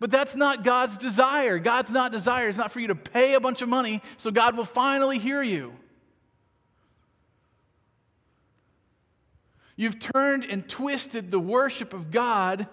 But 0.01 0.11
that's 0.11 0.35
not 0.35 0.65
God's 0.65 0.99
desire. 0.99 1.59
God's 1.59 1.91
not 1.91 2.11
desire 2.11 2.49
is 2.49 2.57
not 2.57 2.73
for 2.73 2.81
you 2.81 2.89
to 2.89 2.95
pay 2.95 3.35
a 3.35 3.41
bunch 3.41 3.63
of 3.63 3.69
money 3.69 4.03
so 4.17 4.31
God 4.31 4.57
will 4.57 4.65
finally 4.65 5.19
hear 5.19 5.43
you. 5.43 5.75
You've 9.77 9.99
turned 9.99 10.45
and 10.45 10.69
twisted 10.69 11.31
the 11.31 11.39
worship 11.39 11.95
of 11.95 12.11
God 12.11 12.67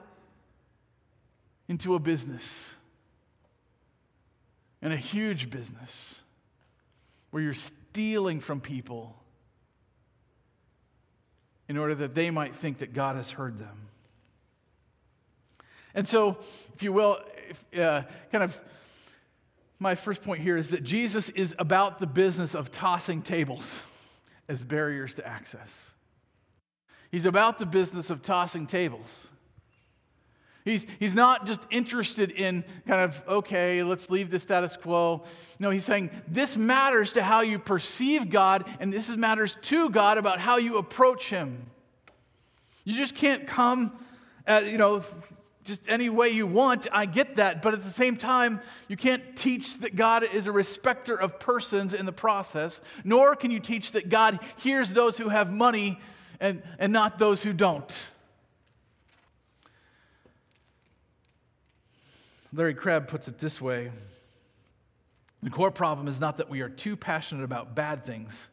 into 1.70 1.96
a 1.96 2.00
business, 2.00 2.68
and 4.82 4.92
a 4.92 4.98
huge 4.98 5.50
business, 5.50 6.20
where 7.32 7.42
you're 7.42 7.54
stealing 7.54 8.42
from 8.42 8.60
people 8.60 9.16
in 11.70 11.78
order 11.78 11.96
that 11.96 12.16
they 12.16 12.32
might 12.32 12.56
think 12.56 12.80
that 12.80 12.94
God 12.94 13.16
has 13.16 13.30
heard 13.30 13.60
them. 13.60 13.88
And 15.94 16.08
so, 16.08 16.38
if 16.76 16.84
you 16.84 16.92
will, 16.92 17.20
if, 17.50 17.80
uh, 17.80 18.04
kind 18.32 18.44
of 18.44 18.60
my 19.80 19.96
first 19.96 20.22
point 20.24 20.42
here 20.42 20.58
is 20.58 20.70
that 20.70 20.84
Jesus 20.84 21.30
is 21.30 21.56
about 21.58 22.00
the 22.00 22.08
business 22.08 22.54
of 22.54 22.72
tossing 22.72 23.22
tables 23.22 23.84
as 24.48 24.64
barriers 24.64 25.14
to 25.16 25.28
access. 25.28 25.74
He's 27.12 27.26
about 27.26 27.60
the 27.60 27.66
business 27.66 28.10
of 28.10 28.22
tossing 28.22 28.68
tables. 28.68 29.29
He's, 30.70 30.86
he's 31.00 31.14
not 31.14 31.48
just 31.48 31.62
interested 31.72 32.32
in 32.32 32.64
kind 32.88 33.02
of, 33.02 33.22
okay, 33.28 33.82
let's 33.84 34.10
leave 34.10 34.30
the 34.30 34.40
status 34.40 34.78
quo. 34.78 35.24
No, 35.58 35.72
he's 35.72 35.86
saying 35.86 36.12
this 36.28 36.56
matters 36.56 37.14
to 37.14 37.24
how 37.24 37.42
you 37.42 37.58
perceive 37.58 38.30
God, 38.30 38.66
and 38.80 38.94
this 38.94 39.10
matters 39.10 39.58
to 39.64 39.90
God 39.90 40.18
about 40.18 40.40
how 40.40 40.58
you 40.58 40.78
approach 40.78 41.30
Him. 41.30 41.66
You 42.84 42.96
just 42.96 43.16
can't 43.16 43.48
come, 43.48 43.92
at, 44.46 44.66
you 44.68 44.78
know, 44.78 45.04
just 45.64 45.90
any 45.90 46.10
way 46.10 46.30
you 46.30 46.48
want. 46.48 46.88
I 46.92 47.06
get 47.06 47.36
that. 47.36 47.62
But 47.62 47.74
at 47.74 47.84
the 47.84 47.92
same 47.92 48.16
time, 48.16 48.62
you 48.88 48.98
can't 48.98 49.36
teach 49.36 49.80
that 49.80 49.96
God 49.96 50.24
is 50.24 50.48
a 50.48 50.52
respecter 50.52 51.16
of 51.16 51.40
persons 51.40 51.94
in 51.94 52.06
the 52.06 52.12
process, 52.12 52.82
nor 53.04 53.36
can 53.36 53.52
you 53.52 53.60
teach 53.60 53.92
that 53.94 54.10
God 54.10 54.40
hears 54.58 54.94
those 54.94 55.18
who 55.18 55.30
have 55.30 55.52
money 55.52 56.00
and, 56.40 56.62
and 56.78 56.94
not 56.94 57.18
those 57.18 57.44
who 57.44 57.54
don't. 57.54 57.94
Larry 62.54 62.74
Crabb 62.74 63.08
puts 63.08 63.28
it 63.28 63.40
this 63.40 63.62
way 63.62 63.92
The 65.44 65.50
core 65.50 65.72
problem 65.72 66.08
is 66.08 66.20
not 66.20 66.38
that 66.38 66.50
we 66.50 66.62
are 66.62 66.70
too 66.70 66.96
passionate 66.96 67.44
about 67.44 67.76
bad 67.76 68.04
things, 68.04 68.48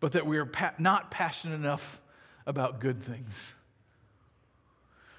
but 0.00 0.12
that 0.12 0.26
we 0.26 0.38
are 0.38 0.46
pa- 0.46 0.74
not 0.78 1.10
passionate 1.10 1.54
enough 1.54 2.00
about 2.46 2.80
good 2.80 3.02
things. 3.02 3.54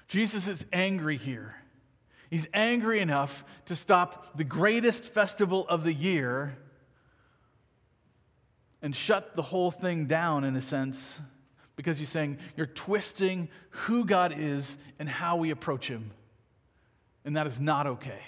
Jesus 0.08 0.46
is 0.46 0.64
angry 0.72 1.16
here. 1.16 1.54
He's 2.30 2.46
angry 2.52 3.00
enough 3.00 3.44
to 3.66 3.76
stop 3.76 4.36
the 4.36 4.44
greatest 4.44 5.04
festival 5.04 5.66
of 5.68 5.84
the 5.84 5.92
year 5.92 6.56
and 8.82 8.94
shut 8.94 9.34
the 9.34 9.42
whole 9.42 9.70
thing 9.70 10.06
down 10.06 10.44
in 10.44 10.54
a 10.56 10.62
sense 10.62 11.20
because 11.76 11.98
he's 11.98 12.08
saying 12.08 12.38
you're 12.56 12.66
twisting 12.66 13.48
who 13.70 14.04
God 14.04 14.34
is 14.36 14.76
and 14.98 15.08
how 15.08 15.36
we 15.36 15.50
approach 15.50 15.88
him. 15.88 16.10
And 17.24 17.36
that 17.36 17.46
is 17.46 17.60
not 17.60 17.86
okay. 17.86 18.20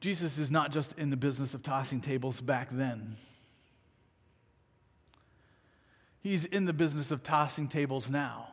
Jesus 0.00 0.36
is 0.36 0.50
not 0.50 0.72
just 0.72 0.98
in 0.98 1.10
the 1.10 1.16
business 1.16 1.54
of 1.54 1.62
tossing 1.62 2.00
tables 2.00 2.40
back 2.40 2.68
then. 2.72 3.16
He's 6.22 6.44
in 6.44 6.64
the 6.64 6.72
business 6.72 7.10
of 7.10 7.22
tossing 7.22 7.68
tables 7.68 8.10
now. 8.10 8.48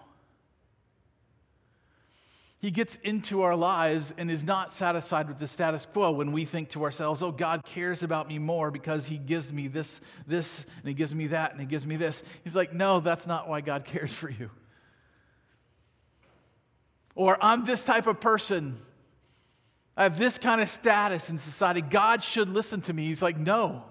He 2.60 2.72
gets 2.72 2.98
into 3.04 3.44
our 3.44 3.56
lives 3.56 4.14
and 4.18 4.30
is 4.30 4.44
not 4.44 4.74
satisfied 4.74 5.30
with 5.30 5.40
the 5.40 5.48
status 5.48 5.86
quo 5.86 6.12
when 6.12 6.34
we 6.34 6.44
think 6.44 6.70
to 6.72 6.84
ourselves, 6.84 7.24
oh, 7.24 7.32
God 7.32 7.64
cares 7.64 8.04
about 8.04 8.28
me 8.28 8.38
more 8.38 8.70
because 8.70 9.06
he 9.06 9.18
gives 9.18 9.52
me 9.52 9.70
this, 9.70 10.02
this, 10.28 10.66
and 10.80 10.88
he 10.88 10.94
gives 10.94 11.16
me 11.16 11.28
that, 11.28 11.52
and 11.52 11.62
he 11.62 11.66
gives 11.66 11.86
me 11.86 11.96
this. 11.96 12.22
He's 12.44 12.56
like, 12.56 12.74
no, 12.74 13.00
that's 13.00 13.28
not 13.28 13.48
why 13.48 13.62
God 13.62 13.86
cares 13.86 14.14
for 14.14 14.30
you. 14.30 14.52
Or 17.16 17.38
I'm 17.44 17.66
this 17.66 17.84
type 17.84 18.08
of 18.08 18.20
person. 18.20 18.80
I 19.98 20.04
have 20.04 20.18
this 20.18 20.38
kind 20.38 20.62
of 20.62 20.70
status 20.70 21.30
in 21.30 21.38
society. 21.38 21.82
God 21.82 22.24
should 22.24 22.50
listen 22.50 22.82
to 22.82 22.94
me. 22.94 23.08
He's 23.08 23.22
like, 23.22 23.38
no. 23.38 23.84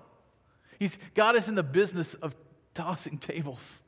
He's, 0.78 0.96
God 1.14 1.36
is 1.36 1.48
in 1.48 1.54
the 1.54 1.62
business 1.62 2.14
of 2.14 2.34
tossing 2.74 3.18
tables. 3.18 3.82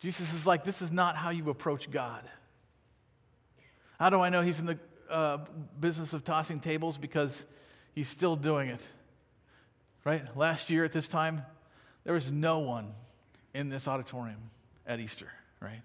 Jesus 0.00 0.32
is 0.34 0.46
like, 0.46 0.64
this 0.64 0.82
is 0.82 0.90
not 0.90 1.16
how 1.16 1.30
you 1.30 1.48
approach 1.50 1.90
God. 1.90 2.22
How 3.98 4.10
do 4.10 4.20
I 4.20 4.28
know 4.28 4.42
he's 4.42 4.60
in 4.60 4.66
the 4.66 4.78
uh, 5.08 5.38
business 5.80 6.12
of 6.12 6.24
tossing 6.24 6.60
tables? 6.60 6.98
Because 6.98 7.44
he's 7.94 8.08
still 8.08 8.36
doing 8.36 8.68
it. 8.68 8.80
Right? 10.04 10.24
Last 10.36 10.70
year 10.70 10.84
at 10.84 10.92
this 10.92 11.08
time, 11.08 11.42
there 12.04 12.14
was 12.14 12.30
no 12.30 12.60
one 12.60 12.92
in 13.54 13.68
this 13.68 13.88
auditorium 13.88 14.50
at 14.86 15.00
Easter, 15.00 15.28
right? 15.60 15.80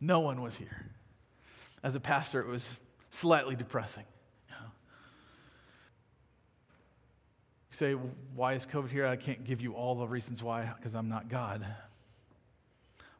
No 0.00 0.20
one 0.20 0.42
was 0.42 0.54
here. 0.54 0.86
As 1.82 1.94
a 1.94 2.00
pastor, 2.00 2.40
it 2.40 2.46
was 2.46 2.76
slightly 3.10 3.56
depressing. 3.56 4.04
You, 4.50 4.56
say, 7.70 7.92
why 8.34 8.54
is 8.54 8.66
COVID 8.66 8.90
here? 8.90 9.06
I 9.06 9.16
can't 9.16 9.44
give 9.44 9.60
you 9.60 9.72
all 9.72 9.94
the 9.94 10.06
reasons 10.06 10.42
why, 10.42 10.70
because 10.76 10.94
I'm 10.94 11.08
not 11.08 11.28
God. 11.28 11.64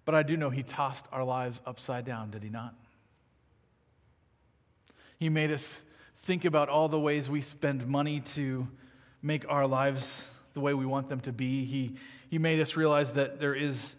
But 0.04 0.14
I 0.14 0.22
do 0.22 0.36
know 0.36 0.50
He 0.50 0.62
tossed 0.62 1.06
our 1.12 1.24
lives 1.24 1.60
upside 1.64 2.04
down, 2.04 2.30
did 2.30 2.42
He 2.42 2.50
not? 2.50 2.74
He 5.18 5.28
made 5.28 5.50
us 5.50 5.82
think 6.22 6.44
about 6.44 6.68
all 6.68 6.88
the 6.88 7.00
ways 7.00 7.30
we 7.30 7.40
spend 7.40 7.86
money 7.86 8.20
to 8.34 8.66
make 9.22 9.44
our 9.48 9.66
lives 9.66 10.26
the 10.54 10.60
way 10.60 10.74
we 10.74 10.86
want 10.86 11.08
them 11.08 11.20
to 11.20 11.32
be. 11.32 11.64
He, 11.64 11.94
he 12.28 12.38
made 12.38 12.60
us 12.60 12.76
realize 12.76 13.12
that 13.12 13.40
there 13.40 13.54
is, 13.54 13.96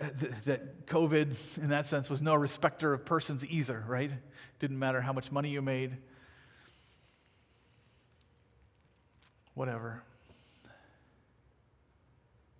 Uh, 0.00 0.06
that 0.46 0.86
COVID, 0.86 1.34
in 1.58 1.68
that 1.68 1.86
sense, 1.86 2.08
was 2.08 2.22
no 2.22 2.34
respecter 2.34 2.94
of 2.94 3.04
persons 3.04 3.44
either, 3.44 3.84
right? 3.86 4.10
Didn't 4.58 4.78
matter 4.78 5.02
how 5.02 5.12
much 5.12 5.30
money 5.30 5.50
you 5.50 5.60
made. 5.60 5.96
Whatever. 9.54 10.02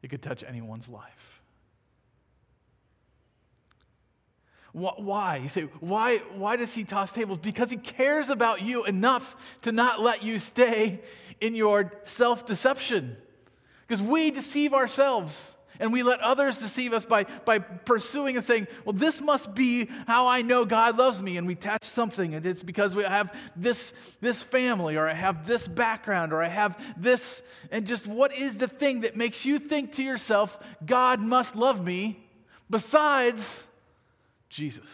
It 0.02 0.08
could 0.08 0.20
touch 0.20 0.44
anyone's 0.46 0.88
life. 0.88 1.40
Why? 4.72 5.36
You 5.36 5.48
say, 5.50 5.62
why, 5.80 6.18
why 6.34 6.56
does 6.56 6.72
he 6.72 6.84
toss 6.84 7.12
tables? 7.12 7.38
Because 7.42 7.70
he 7.70 7.76
cares 7.76 8.30
about 8.30 8.62
you 8.62 8.84
enough 8.84 9.36
to 9.62 9.72
not 9.72 10.00
let 10.00 10.22
you 10.22 10.38
stay 10.38 11.00
in 11.40 11.54
your 11.54 11.92
self 12.04 12.46
deception. 12.46 13.16
Because 13.86 14.02
we 14.02 14.30
deceive 14.30 14.72
ourselves 14.72 15.54
and 15.82 15.92
we 15.92 16.04
let 16.04 16.20
others 16.20 16.58
deceive 16.58 16.92
us 16.92 17.04
by, 17.04 17.24
by 17.44 17.58
pursuing 17.58 18.36
and 18.36 18.46
saying, 18.46 18.68
well, 18.84 18.92
this 18.92 19.20
must 19.20 19.52
be 19.52 19.90
how 20.06 20.28
I 20.28 20.40
know 20.40 20.64
God 20.64 20.96
loves 20.96 21.20
me. 21.20 21.36
And 21.36 21.44
we 21.44 21.54
attach 21.54 21.82
something, 21.82 22.36
and 22.36 22.46
it's 22.46 22.62
because 22.62 22.94
we 22.94 23.02
have 23.02 23.34
this, 23.56 23.92
this 24.20 24.40
family, 24.40 24.96
or 24.96 25.08
I 25.08 25.12
have 25.12 25.44
this 25.44 25.66
background, 25.66 26.32
or 26.32 26.40
I 26.40 26.46
have 26.46 26.80
this. 26.96 27.42
And 27.72 27.84
just 27.84 28.06
what 28.06 28.38
is 28.38 28.54
the 28.54 28.68
thing 28.68 29.00
that 29.00 29.16
makes 29.16 29.44
you 29.44 29.58
think 29.58 29.94
to 29.94 30.04
yourself, 30.04 30.56
God 30.86 31.20
must 31.20 31.56
love 31.56 31.84
me, 31.84 32.24
besides 32.70 33.66
Jesus. 34.50 34.88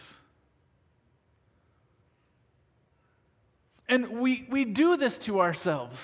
And 3.87 4.19
we, 4.19 4.47
we 4.49 4.65
do 4.65 4.97
this 4.97 5.19
to 5.19 5.39
ourselves. 5.39 5.99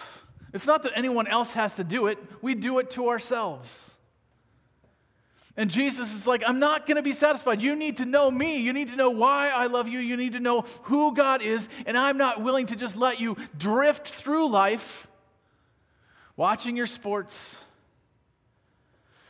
It's 0.54 0.68
not 0.68 0.84
that 0.84 0.92
anyone 0.96 1.26
else 1.26 1.54
has 1.54 1.74
to 1.78 1.84
do 1.84 2.06
it, 2.06 2.20
we 2.44 2.54
do 2.54 2.78
it 2.78 2.92
to 2.92 3.10
ourselves. 3.10 3.90
And 5.58 5.70
Jesus 5.70 6.14
is 6.14 6.28
like, 6.28 6.44
I'm 6.46 6.60
not 6.60 6.86
going 6.86 6.98
to 6.98 7.02
be 7.02 7.14
satisfied. 7.14 7.62
You 7.62 7.76
need 7.76 7.98
to 7.98 8.06
know 8.06 8.30
me. 8.30 8.58
You 8.58 8.74
need 8.74 8.90
to 8.90 8.96
know 8.96 9.10
why 9.10 9.50
I 9.50 9.68
love 9.68 9.88
you. 9.88 10.00
You 10.00 10.18
need 10.18 10.34
to 10.34 10.40
know 10.40 10.66
who 10.84 11.16
God 11.16 11.42
is. 11.42 11.70
And 11.86 11.98
I'm 11.98 12.18
not 12.18 12.44
willing 12.44 12.68
to 12.68 12.76
just 12.76 12.98
let 12.98 13.22
you 13.22 13.38
drift 13.58 14.08
through 14.08 14.50
life, 14.50 15.08
watching 16.36 16.76
your 16.76 16.88
sports, 16.88 17.58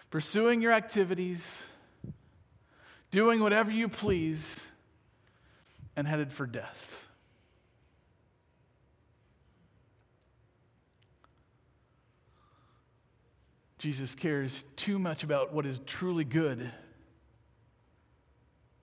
pursuing 0.09 0.61
your 0.61 0.71
activities 0.71 1.45
doing 3.15 3.39
whatever 3.39 3.71
you 3.71 3.87
please, 3.87 4.57
and 5.95 6.05
headed 6.05 6.33
for 6.33 6.45
death. 6.45 7.04
Jesus 13.85 14.15
cares 14.15 14.63
too 14.77 14.97
much 14.97 15.23
about 15.23 15.53
what 15.53 15.63
is 15.63 15.79
truly 15.85 16.23
good, 16.23 16.71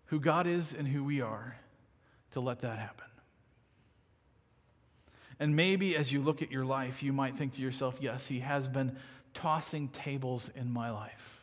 who 0.05 0.21
God 0.21 0.47
is 0.47 0.75
and 0.75 0.87
who 0.87 1.03
we 1.03 1.21
are, 1.21 1.57
to 2.35 2.41
let 2.41 2.61
that 2.61 2.79
happen. 2.79 3.09
And 5.41 5.57
maybe 5.57 5.97
as 5.97 6.13
you 6.13 6.23
look 6.23 6.41
at 6.41 6.53
your 6.53 6.65
life, 6.65 7.03
you 7.03 7.13
might 7.13 7.37
think 7.37 7.55
to 7.55 7.61
yourself, 7.61 7.97
yes, 8.01 8.29
he 8.29 8.39
has 8.39 8.69
been 8.69 8.97
tossing 9.35 9.89
tables 9.89 10.53
in 10.55 10.71
my 10.71 10.93
life. 10.93 11.42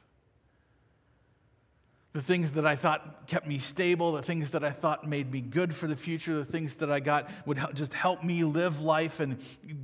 The 2.14 2.22
things 2.22 2.52
that 2.54 2.66
I 2.66 2.76
thought 2.76 3.28
kept 3.28 3.46
me 3.46 3.60
stable, 3.60 4.14
the 4.14 4.24
things 4.24 4.50
that 4.50 4.64
I 4.64 4.72
thought 4.72 5.08
made 5.08 5.32
me 5.32 5.42
good 5.42 5.76
for 5.76 5.86
the 5.86 5.96
future, 5.96 6.36
the 6.36 6.46
things 6.46 6.74
that 6.76 6.92
I 6.92 7.00
got 7.00 7.30
would 7.46 7.60
just 7.76 7.94
help 7.94 8.24
me 8.24 8.44
live 8.44 8.82
life 8.82 9.20
and 9.20 9.38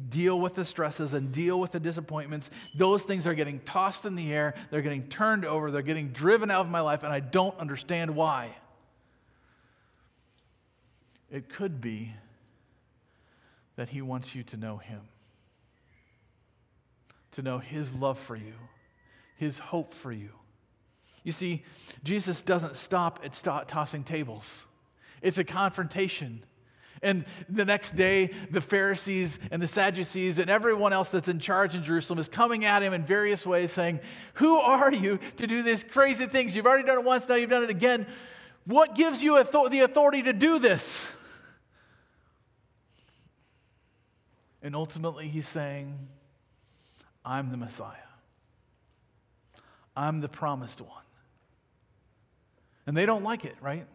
deal 0.10 0.40
with 0.40 0.56
the 0.56 0.66
stresses 0.66 1.14
and 1.14 1.32
deal 1.32 1.60
with 1.60 1.72
the 1.72 1.80
disappointments, 1.80 2.50
those 2.74 3.04
things 3.04 3.28
are 3.28 3.36
getting 3.36 3.60
tossed 3.60 4.06
in 4.06 4.16
the 4.16 4.34
air. 4.34 4.56
They're 4.72 4.82
getting 4.82 5.08
turned 5.08 5.46
over. 5.46 5.70
They're 5.70 5.84
getting 5.84 6.10
driven 6.10 6.50
out 6.50 6.66
of 6.66 6.72
my 6.72 6.82
life, 6.82 7.04
and 7.04 7.14
I 7.14 7.20
don't 7.20 7.58
understand 7.60 8.16
why. 8.16 8.56
It 11.30 11.50
could 11.50 11.80
be 11.80 12.12
that 13.76 13.90
He 13.90 14.02
wants 14.02 14.34
you 14.34 14.42
to 14.44 14.58
know 14.58 14.78
Him, 14.78 15.02
to 17.34 17.44
know 17.44 17.60
His 17.60 17.94
love 17.94 18.18
for 18.18 18.36
you, 18.36 18.54
His 19.38 19.60
hope 19.60 19.94
for 19.94 20.12
you 20.12 20.32
you 21.26 21.32
see, 21.32 21.64
Jesus 22.04 22.44
doesn't 22.44 22.76
stop 22.76 23.20
at 23.26 23.36
st- 23.36 23.68
tossing 23.68 24.06
tables, 24.06 24.66
it's 25.22 25.38
a 25.38 25.44
confrontation. 25.44 26.46
And 27.02 27.26
the 27.50 27.66
next 27.66 27.96
day, 27.96 28.32
the 28.50 28.62
Pharisees 28.62 29.38
and 29.52 29.62
the 29.62 29.68
Sadducees 29.68 30.40
and 30.40 30.50
everyone 30.50 30.94
else 30.94 31.10
that's 31.10 31.28
in 31.28 31.40
charge 31.40 31.76
in 31.76 31.84
Jerusalem 31.84 32.20
is 32.20 32.30
coming 32.30 32.64
at 32.64 32.82
him 32.82 32.94
in 32.94 33.06
various 33.06 33.46
ways, 33.46 33.74
saying, 33.74 34.00
Who 34.36 34.58
are 34.58 34.92
you 34.92 35.20
to 35.36 35.46
do 35.46 35.62
these 35.62 35.84
crazy 35.84 36.26
things? 36.26 36.56
You've 36.56 36.66
already 36.66 36.88
done 36.88 37.00
it 37.00 37.04
once, 37.04 37.28
now 37.28 37.36
you've 37.36 37.50
done 37.50 37.64
it 37.64 37.70
again. 37.70 38.08
What 38.66 38.96
gives 38.96 39.22
you 39.22 39.36
the 39.44 39.82
authority 39.82 40.24
to 40.24 40.34
do 40.34 40.58
this? 40.58 41.10
And 44.64 44.74
ultimately, 44.76 45.28
he's 45.28 45.50
saying, 45.50 45.96
I'm 47.24 47.52
the 47.52 47.58
Messiah. 47.58 47.98
I'm 49.96 50.22
the 50.22 50.30
promised 50.30 50.82
one. 50.82 51.05
And 52.88 52.96
they 52.96 53.06
don't 53.06 53.24
like 53.24 53.46
it, 53.46 53.56
right? 53.62 53.86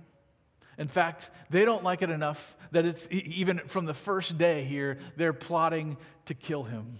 In 0.78 0.88
fact, 0.88 1.30
they 1.50 1.64
don't 1.64 1.84
like 1.84 2.02
it 2.02 2.10
enough 2.10 2.56
that 2.72 2.86
it's 2.86 3.06
even 3.10 3.58
from 3.66 3.84
the 3.84 3.94
first 3.94 4.38
day 4.38 4.64
here, 4.64 4.98
they're 5.16 5.32
plotting 5.32 5.96
to 6.26 6.34
kill 6.34 6.62
him. 6.62 6.94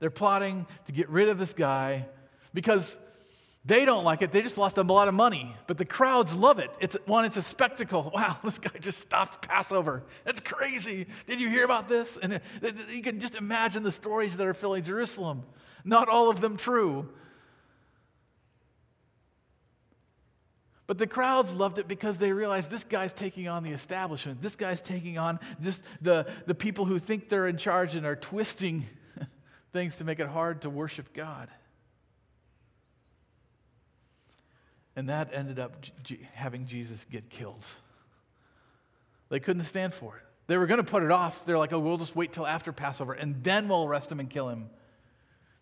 They're 0.00 0.10
plotting 0.10 0.66
to 0.86 0.92
get 0.92 1.08
rid 1.08 1.28
of 1.28 1.38
this 1.38 1.54
guy 1.54 2.06
because 2.52 2.98
they 3.64 3.86
don't 3.86 4.04
like 4.04 4.20
it. 4.20 4.32
They 4.32 4.42
just 4.42 4.58
lost 4.58 4.76
a 4.76 4.82
lot 4.82 5.08
of 5.08 5.14
money. 5.14 5.54
But 5.66 5.78
the 5.78 5.86
crowds 5.86 6.34
love 6.34 6.58
it. 6.58 6.70
It's 6.80 6.96
one, 7.06 7.24
it's 7.24 7.36
a 7.36 7.42
spectacle. 7.42 8.10
Wow, 8.14 8.38
this 8.44 8.58
guy 8.58 8.78
just 8.80 8.98
stopped 8.98 9.48
Passover. 9.48 10.02
That's 10.24 10.40
crazy. 10.40 11.06
Did 11.26 11.40
you 11.40 11.48
hear 11.48 11.64
about 11.64 11.88
this? 11.88 12.18
And 12.22 12.34
uh, 12.34 12.38
you 12.90 13.02
can 13.02 13.20
just 13.20 13.34
imagine 13.34 13.82
the 13.82 13.92
stories 13.92 14.36
that 14.36 14.46
are 14.46 14.54
filling 14.54 14.82
Jerusalem. 14.82 15.42
Not 15.84 16.08
all 16.08 16.28
of 16.28 16.40
them 16.40 16.56
true, 16.56 17.08
But 20.86 20.98
the 20.98 21.06
crowds 21.06 21.52
loved 21.52 21.78
it 21.78 21.88
because 21.88 22.18
they 22.18 22.32
realized 22.32 22.68
this 22.68 22.84
guy's 22.84 23.12
taking 23.12 23.48
on 23.48 23.62
the 23.62 23.70
establishment. 23.70 24.42
This 24.42 24.54
guy's 24.54 24.82
taking 24.82 25.16
on 25.16 25.40
just 25.62 25.82
the, 26.02 26.26
the 26.46 26.54
people 26.54 26.84
who 26.84 26.98
think 26.98 27.28
they're 27.28 27.48
in 27.48 27.56
charge 27.56 27.94
and 27.94 28.04
are 28.04 28.16
twisting 28.16 28.86
things 29.72 29.96
to 29.96 30.04
make 30.04 30.20
it 30.20 30.26
hard 30.26 30.62
to 30.62 30.70
worship 30.70 31.14
God. 31.14 31.48
And 34.94 35.08
that 35.08 35.30
ended 35.32 35.58
up 35.58 35.74
G- 36.02 36.20
having 36.34 36.66
Jesus 36.66 37.04
get 37.10 37.30
killed. 37.30 37.64
They 39.30 39.40
couldn't 39.40 39.64
stand 39.64 39.94
for 39.94 40.18
it. 40.18 40.22
They 40.46 40.58
were 40.58 40.66
going 40.66 40.84
to 40.84 40.84
put 40.84 41.02
it 41.02 41.10
off. 41.10 41.46
They're 41.46 41.58
like, 41.58 41.72
oh, 41.72 41.78
we'll 41.78 41.96
just 41.96 42.14
wait 42.14 42.34
till 42.34 42.46
after 42.46 42.72
Passover 42.72 43.14
and 43.14 43.42
then 43.42 43.68
we'll 43.68 43.84
arrest 43.84 44.12
him 44.12 44.20
and 44.20 44.28
kill 44.28 44.50
him. 44.50 44.68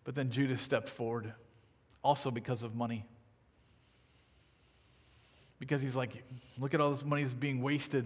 But 0.03 0.15
then 0.15 0.31
Judas 0.31 0.61
stepped 0.61 0.89
forward, 0.89 1.33
also 2.03 2.29
because 2.29 2.61
of 2.61 2.75
money 2.75 3.05
because 5.63 5.81
he's 5.81 5.95
like, 5.95 6.21
look 6.59 6.73
at 6.73 6.81
all 6.81 6.91
this 6.91 7.05
money 7.05 7.23
that's 7.23 7.33
being 7.33 7.61
wasted. 7.61 8.05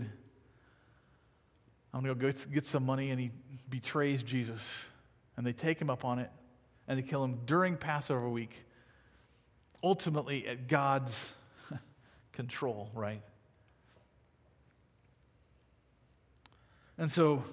I'm 1.92 2.04
going 2.04 2.16
to 2.16 2.32
go 2.32 2.32
get 2.54 2.68
some 2.68 2.86
money, 2.86 3.10
and 3.10 3.20
he 3.20 3.32
betrays 3.68 4.22
Jesus. 4.22 4.62
And 5.38 5.46
they 5.46 5.54
take 5.54 5.82
him 5.82 5.90
up 5.90 6.06
on 6.06 6.20
it, 6.20 6.30
and 6.88 7.00
they 7.00 7.02
kill 7.02 7.24
him 7.24 7.40
during 7.48 7.76
Passover 7.76 8.30
week, 8.30 8.64
ultimately 9.84 10.48
at 10.48 10.68
God's 10.68 11.34
control, 12.32 12.92
right? 12.94 13.24
And 17.00 17.12
so, 17.12 17.44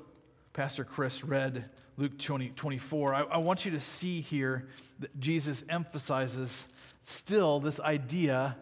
Pastor 0.52 0.84
Chris 0.84 1.24
read 1.24 1.64
Luke 1.96 2.18
20, 2.18 2.50
24. 2.50 3.14
I, 3.14 3.22
I 3.22 3.36
want 3.38 3.64
you 3.64 3.70
to 3.70 3.80
see 3.80 4.20
here 4.20 4.68
that 4.98 5.18
Jesus 5.18 5.64
emphasizes 5.70 6.66
still 7.06 7.58
this 7.58 7.80
idea 7.80 8.58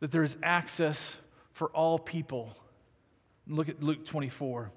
that 0.00 0.10
there 0.10 0.22
is 0.22 0.36
access 0.42 1.16
for 1.52 1.68
all 1.68 1.98
people. 1.98 2.56
Look 3.46 3.68
at 3.68 3.82
Luke 3.82 4.06
24. 4.06 4.70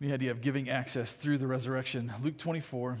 The 0.00 0.12
idea 0.12 0.30
of 0.30 0.40
giving 0.40 0.68
access 0.68 1.14
through 1.14 1.38
the 1.38 1.46
resurrection. 1.46 2.12
Luke 2.22 2.38
24. 2.38 2.98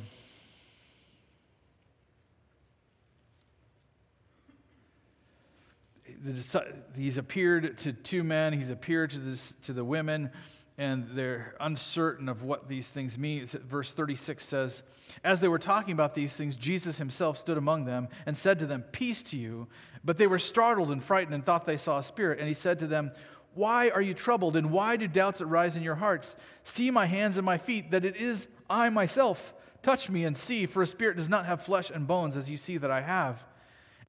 He's 6.96 7.18
appeared 7.18 7.78
to 7.78 7.92
two 7.92 8.24
men, 8.24 8.54
he's 8.54 8.70
appeared 8.70 9.10
to, 9.10 9.18
this, 9.18 9.52
to 9.64 9.74
the 9.74 9.84
women 9.84 10.30
and 10.76 11.08
they're 11.14 11.54
uncertain 11.60 12.28
of 12.28 12.42
what 12.42 12.68
these 12.68 12.88
things 12.88 13.16
mean. 13.16 13.46
Verse 13.46 13.92
36 13.92 14.44
says, 14.44 14.82
As 15.22 15.38
they 15.38 15.48
were 15.48 15.58
talking 15.58 15.92
about 15.92 16.14
these 16.14 16.34
things, 16.34 16.56
Jesus 16.56 16.98
himself 16.98 17.38
stood 17.38 17.56
among 17.56 17.84
them 17.84 18.08
and 18.26 18.36
said 18.36 18.58
to 18.58 18.66
them, 18.66 18.82
Peace 18.90 19.22
to 19.24 19.36
you. 19.36 19.68
But 20.04 20.18
they 20.18 20.26
were 20.26 20.38
startled 20.38 20.90
and 20.90 21.02
frightened 21.02 21.34
and 21.34 21.46
thought 21.46 21.64
they 21.64 21.76
saw 21.76 21.98
a 21.98 22.02
spirit. 22.02 22.40
And 22.40 22.48
he 22.48 22.54
said 22.54 22.80
to 22.80 22.88
them, 22.88 23.12
Why 23.54 23.90
are 23.90 24.02
you 24.02 24.14
troubled, 24.14 24.56
and 24.56 24.72
why 24.72 24.96
do 24.96 25.06
doubts 25.06 25.40
arise 25.40 25.76
in 25.76 25.82
your 25.82 25.94
hearts? 25.94 26.34
See 26.64 26.90
my 26.90 27.06
hands 27.06 27.36
and 27.36 27.46
my 27.46 27.58
feet, 27.58 27.92
that 27.92 28.04
it 28.04 28.16
is 28.16 28.48
I 28.68 28.88
myself. 28.88 29.54
Touch 29.82 30.10
me 30.10 30.24
and 30.24 30.36
see, 30.36 30.66
for 30.66 30.82
a 30.82 30.86
spirit 30.86 31.16
does 31.16 31.28
not 31.28 31.46
have 31.46 31.62
flesh 31.62 31.90
and 31.90 32.06
bones, 32.06 32.36
as 32.36 32.50
you 32.50 32.56
see 32.56 32.78
that 32.78 32.90
I 32.90 33.00
have. 33.00 33.44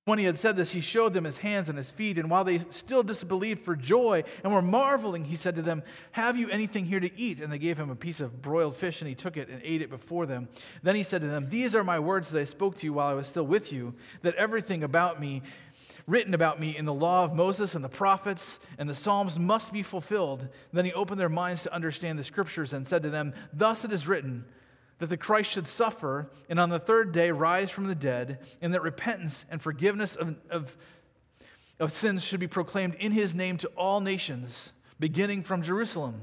When 0.06 0.20
he 0.20 0.26
had 0.26 0.38
said 0.38 0.56
this, 0.56 0.72
he 0.72 0.82
showed 0.82 1.16
them 1.16 1.24
his 1.24 1.40
hands 1.40 1.68
and 1.68 1.76
his 1.76 1.90
feet. 1.90 2.20
And 2.20 2.30
while 2.30 2.44
they 2.44 2.64
still 2.70 3.02
disbelieved 3.02 3.62
for 3.62 3.76
joy 3.76 4.24
and 4.44 4.54
were 4.54 4.62
marveling, 4.62 5.26
he 5.26 5.36
said 5.36 5.56
to 5.56 5.64
them, 5.64 5.82
Have 6.12 6.38
you 6.38 6.48
anything 6.50 6.86
here 6.86 7.00
to 7.00 7.20
eat? 7.20 7.40
And 7.40 7.52
they 7.52 7.58
gave 7.58 7.76
him 7.76 7.90
a 7.90 7.96
piece 7.96 8.22
of 8.22 8.40
broiled 8.40 8.78
fish, 8.78 9.02
and 9.02 9.10
he 9.10 9.16
took 9.16 9.36
it 9.36 9.50
and 9.50 9.60
ate 9.64 9.82
it 9.82 9.90
before 9.90 10.28
them. 10.28 10.48
Then 10.84 10.96
he 10.96 11.02
said 11.02 11.22
to 11.22 11.28
them, 11.28 11.50
These 11.50 11.74
are 11.74 11.84
my 11.84 11.98
words 11.98 12.30
that 12.30 12.40
I 12.40 12.46
spoke 12.46 12.76
to 12.78 12.86
you 12.86 12.94
while 12.94 13.08
I 13.08 13.16
was 13.16 13.26
still 13.26 13.48
with 13.48 13.74
you, 13.74 13.96
that 14.22 14.36
everything 14.36 14.84
about 14.84 15.20
me, 15.20 15.42
written 16.06 16.36
about 16.36 16.60
me 16.60 16.78
in 16.78 16.86
the 16.86 16.94
law 16.94 17.24
of 17.24 17.34
Moses 17.34 17.74
and 17.74 17.84
the 17.84 17.90
prophets 17.90 18.60
and 18.78 18.88
the 18.88 18.94
Psalms 18.94 19.40
must 19.40 19.74
be 19.74 19.82
fulfilled. 19.82 20.48
Then 20.72 20.86
he 20.86 20.94
opened 20.94 21.20
their 21.20 21.30
minds 21.30 21.64
to 21.64 21.74
understand 21.74 22.20
the 22.20 22.24
scriptures 22.24 22.74
and 22.74 22.88
said 22.88 23.02
to 23.02 23.10
them, 23.10 23.34
Thus 23.54 23.84
it 23.84 23.92
is 23.92 24.08
written, 24.08 24.46
that 25.00 25.08
the 25.08 25.18
Christ 25.18 25.52
should 25.52 25.68
suffer 25.68 26.30
and 26.50 26.60
on 26.60 26.70
the 26.70 26.80
third 26.80 27.12
day 27.12 27.32
rise 27.32 27.70
from 27.70 27.88
the 27.88 27.96
dead, 27.96 28.40
and 28.62 28.74
that 28.74 28.82
repentance 28.82 29.46
and 29.50 29.62
forgiveness 29.62 30.16
of, 30.16 30.36
of, 30.50 30.76
of 31.80 31.92
sins 31.92 32.24
should 32.24 32.40
be 32.40 32.48
proclaimed 32.48 32.96
in 32.96 33.12
his 33.12 33.36
name 33.36 33.58
to 33.58 33.68
all 33.70 34.00
nations, 34.00 34.72
beginning 35.00 35.44
from 35.44 35.64
Jerusalem. 35.64 36.22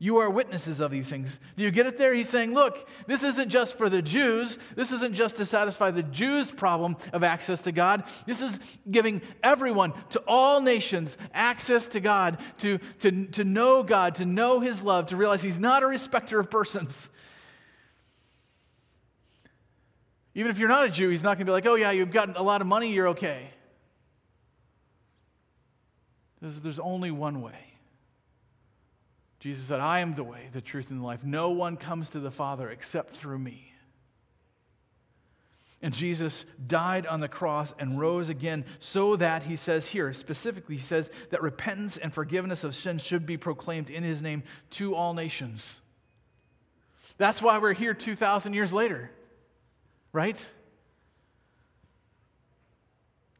You 0.00 0.18
are 0.18 0.30
witnesses 0.30 0.78
of 0.78 0.92
these 0.92 1.08
things. 1.08 1.40
Do 1.56 1.64
you 1.64 1.72
get 1.72 1.86
it 1.86 1.98
there? 1.98 2.14
He's 2.14 2.28
saying, 2.28 2.54
look, 2.54 2.88
this 3.08 3.24
isn't 3.24 3.48
just 3.48 3.76
for 3.76 3.90
the 3.90 4.00
Jews. 4.00 4.56
This 4.76 4.92
isn't 4.92 5.14
just 5.14 5.36
to 5.36 5.46
satisfy 5.46 5.90
the 5.90 6.04
Jews' 6.04 6.52
problem 6.52 6.96
of 7.12 7.24
access 7.24 7.62
to 7.62 7.72
God. 7.72 8.04
This 8.24 8.40
is 8.40 8.60
giving 8.88 9.22
everyone, 9.42 9.92
to 10.10 10.20
all 10.20 10.60
nations, 10.60 11.18
access 11.34 11.88
to 11.88 12.00
God, 12.00 12.38
to, 12.58 12.78
to, 13.00 13.26
to 13.26 13.42
know 13.42 13.82
God, 13.82 14.14
to 14.16 14.24
know 14.24 14.60
His 14.60 14.82
love, 14.82 15.06
to 15.06 15.16
realize 15.16 15.42
He's 15.42 15.58
not 15.58 15.82
a 15.82 15.88
respecter 15.88 16.38
of 16.38 16.48
persons. 16.48 17.10
Even 20.38 20.52
if 20.52 20.60
you're 20.60 20.68
not 20.68 20.84
a 20.84 20.88
Jew, 20.88 21.08
he's 21.08 21.24
not 21.24 21.30
going 21.30 21.38
to 21.38 21.44
be 21.46 21.50
like, 21.50 21.66
oh, 21.66 21.74
yeah, 21.74 21.90
you've 21.90 22.12
got 22.12 22.36
a 22.36 22.42
lot 22.42 22.60
of 22.60 22.68
money, 22.68 22.92
you're 22.92 23.08
okay. 23.08 23.50
There's 26.40 26.78
only 26.78 27.10
one 27.10 27.42
way. 27.42 27.58
Jesus 29.40 29.64
said, 29.64 29.80
I 29.80 29.98
am 29.98 30.14
the 30.14 30.22
way, 30.22 30.48
the 30.52 30.60
truth, 30.60 30.90
and 30.90 31.00
the 31.00 31.04
life. 31.04 31.24
No 31.24 31.50
one 31.50 31.76
comes 31.76 32.10
to 32.10 32.20
the 32.20 32.30
Father 32.30 32.70
except 32.70 33.16
through 33.16 33.40
me. 33.40 33.72
And 35.82 35.92
Jesus 35.92 36.44
died 36.68 37.04
on 37.08 37.18
the 37.18 37.26
cross 37.26 37.74
and 37.76 37.98
rose 37.98 38.28
again 38.28 38.64
so 38.78 39.16
that, 39.16 39.42
he 39.42 39.56
says 39.56 39.88
here 39.88 40.12
specifically, 40.12 40.76
he 40.76 40.84
says 40.84 41.10
that 41.30 41.42
repentance 41.42 41.96
and 41.96 42.14
forgiveness 42.14 42.62
of 42.62 42.76
sin 42.76 42.98
should 42.98 43.26
be 43.26 43.36
proclaimed 43.36 43.90
in 43.90 44.04
his 44.04 44.22
name 44.22 44.44
to 44.70 44.94
all 44.94 45.14
nations. 45.14 45.80
That's 47.16 47.42
why 47.42 47.58
we're 47.58 47.72
here 47.72 47.92
2,000 47.92 48.54
years 48.54 48.72
later 48.72 49.10
right? 50.12 50.38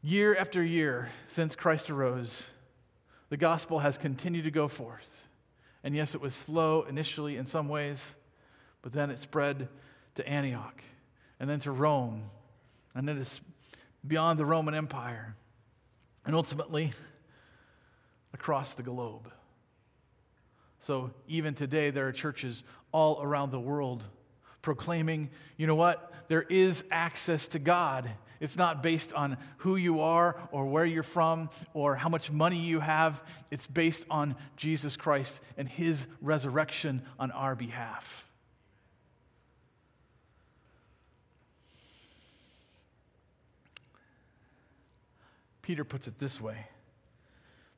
Year 0.01 0.35
after 0.35 0.63
year 0.63 1.09
since 1.27 1.55
Christ 1.55 1.89
arose, 1.89 2.47
the 3.29 3.37
gospel 3.37 3.79
has 3.79 3.97
continued 3.97 4.45
to 4.45 4.51
go 4.51 4.67
forth. 4.67 5.07
And 5.83 5.95
yes, 5.95 6.15
it 6.15 6.21
was 6.21 6.35
slow 6.35 6.83
initially 6.83 7.37
in 7.37 7.45
some 7.45 7.67
ways, 7.69 8.15
but 8.81 8.93
then 8.93 9.09
it 9.09 9.19
spread 9.19 9.67
to 10.15 10.27
Antioch. 10.27 10.81
and 11.39 11.49
then 11.49 11.59
to 11.61 11.71
Rome, 11.71 12.23
and 12.93 13.07
then 13.07 13.17
it's 13.17 13.39
beyond 14.05 14.39
the 14.39 14.45
Roman 14.45 14.73
Empire, 14.73 15.35
and 16.25 16.35
ultimately 16.35 16.91
across 18.33 18.73
the 18.73 18.83
globe. 18.83 19.31
So 20.85 21.11
even 21.27 21.53
today, 21.55 21.89
there 21.91 22.07
are 22.07 22.11
churches 22.11 22.63
all 22.91 23.21
around 23.21 23.51
the 23.51 23.59
world 23.59 24.03
proclaiming, 24.61 25.29
you 25.57 25.67
know 25.67 25.75
what? 25.75 26.11
There 26.27 26.43
is 26.43 26.83
access 26.91 27.47
to 27.49 27.59
God. 27.59 28.09
It's 28.39 28.55
not 28.55 28.81
based 28.81 29.11
on 29.13 29.37
who 29.57 29.75
you 29.75 30.01
are 30.01 30.37
or 30.51 30.65
where 30.65 30.85
you're 30.85 31.03
from 31.03 31.49
or 31.73 31.95
how 31.95 32.09
much 32.09 32.31
money 32.31 32.59
you 32.59 32.79
have. 32.79 33.21
It's 33.51 33.67
based 33.67 34.05
on 34.09 34.35
Jesus 34.55 34.95
Christ 34.95 35.39
and 35.57 35.67
his 35.67 36.05
resurrection 36.21 37.01
on 37.19 37.31
our 37.31 37.55
behalf. 37.55 38.25
Peter 45.61 45.83
puts 45.83 46.07
it 46.07 46.17
this 46.17 46.41
way 46.41 46.65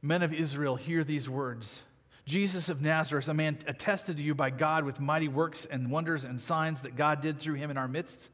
Men 0.01 0.23
of 0.23 0.33
Israel, 0.33 0.75
hear 0.75 1.03
these 1.03 1.29
words. 1.29 1.83
Jesus 2.25 2.69
of 2.69 2.81
Nazareth, 2.81 3.27
a 3.27 3.33
man 3.33 3.57
attested 3.67 4.17
to 4.17 4.23
you 4.23 4.35
by 4.35 4.49
God 4.49 4.83
with 4.83 4.99
mighty 4.99 5.27
works 5.27 5.65
and 5.65 5.89
wonders 5.89 6.23
and 6.23 6.39
signs 6.39 6.81
that 6.81 6.95
God 6.95 7.21
did 7.21 7.39
through 7.39 7.55
him 7.55 7.71
in 7.71 7.77
our 7.77 7.87
midst. 7.87 8.29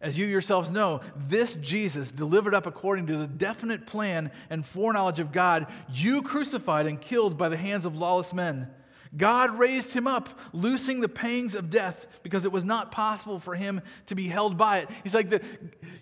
As 0.00 0.18
you 0.18 0.26
yourselves 0.26 0.70
know, 0.70 1.00
this 1.16 1.54
Jesus, 1.54 2.12
delivered 2.12 2.54
up 2.54 2.66
according 2.66 3.06
to 3.06 3.16
the 3.16 3.26
definite 3.26 3.86
plan 3.86 4.30
and 4.50 4.66
foreknowledge 4.66 5.20
of 5.20 5.32
God, 5.32 5.66
you 5.90 6.22
crucified 6.22 6.86
and 6.86 7.00
killed 7.00 7.38
by 7.38 7.48
the 7.48 7.56
hands 7.56 7.86
of 7.86 7.96
lawless 7.96 8.34
men. 8.34 8.68
God 9.14 9.58
raised 9.58 9.92
him 9.92 10.06
up, 10.06 10.28
loosing 10.52 11.00
the 11.00 11.08
pangs 11.08 11.54
of 11.54 11.70
death 11.70 12.06
because 12.22 12.44
it 12.44 12.52
was 12.52 12.64
not 12.64 12.90
possible 12.90 13.38
for 13.38 13.54
him 13.54 13.80
to 14.06 14.14
be 14.14 14.26
held 14.26 14.56
by 14.56 14.78
it. 14.78 14.88
He's 15.02 15.14
like, 15.14 15.30
the, 15.30 15.40